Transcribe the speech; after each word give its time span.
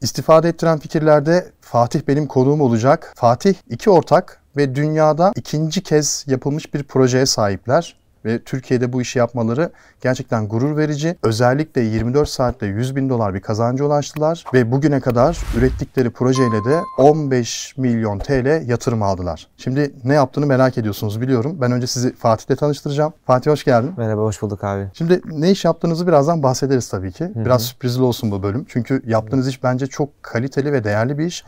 İstifade 0.00 0.48
ettiren 0.48 0.78
fikirlerde 0.78 1.52
Fatih 1.60 2.00
benim 2.08 2.26
konuğum 2.26 2.60
olacak. 2.60 3.12
Fatih 3.16 3.54
iki 3.70 3.90
ortak 3.90 4.42
ve 4.56 4.74
dünyada 4.74 5.32
ikinci 5.36 5.82
kez 5.82 6.24
yapılmış 6.28 6.74
bir 6.74 6.82
projeye 6.82 7.26
sahipler 7.26 8.03
ve 8.24 8.42
Türkiye'de 8.42 8.92
bu 8.92 9.02
işi 9.02 9.18
yapmaları 9.18 9.70
gerçekten 10.00 10.48
gurur 10.48 10.76
verici. 10.76 11.16
Özellikle 11.22 11.80
24 11.80 12.28
saatte 12.28 12.66
100 12.66 12.96
bin 12.96 13.08
dolar 13.08 13.34
bir 13.34 13.40
kazancı 13.40 13.86
ulaştılar 13.86 14.44
ve 14.54 14.72
bugüne 14.72 15.00
kadar 15.00 15.38
ürettikleri 15.58 16.10
projeyle 16.10 16.64
de 16.64 16.80
15 16.98 17.74
milyon 17.76 18.18
TL 18.18 18.68
yatırım 18.68 19.02
aldılar. 19.02 19.48
Şimdi 19.56 19.94
ne 20.04 20.14
yaptığını 20.14 20.46
merak 20.46 20.78
ediyorsunuz 20.78 21.20
biliyorum. 21.20 21.56
Ben 21.60 21.72
önce 21.72 21.86
sizi 21.86 22.14
Fatih'le 22.14 22.56
tanıştıracağım. 22.56 23.12
Fatih 23.26 23.50
hoş 23.50 23.64
geldin. 23.64 23.94
Merhaba, 23.96 24.20
hoş 24.20 24.42
bulduk 24.42 24.64
abi. 24.64 24.88
Şimdi 24.94 25.20
ne 25.30 25.50
iş 25.50 25.64
yaptığınızı 25.64 26.06
birazdan 26.06 26.42
bahsederiz 26.42 26.88
tabii 26.88 27.12
ki. 27.12 27.32
Biraz 27.34 27.62
Hı-hı. 27.62 27.68
sürprizli 27.68 28.02
olsun 28.02 28.30
bu 28.30 28.42
bölüm. 28.42 28.64
Çünkü 28.68 29.02
yaptığınız 29.06 29.48
iş 29.48 29.62
bence 29.62 29.86
çok 29.86 30.22
kaliteli 30.22 30.72
ve 30.72 30.84
değerli 30.84 31.18
bir 31.18 31.26
iş. 31.26 31.44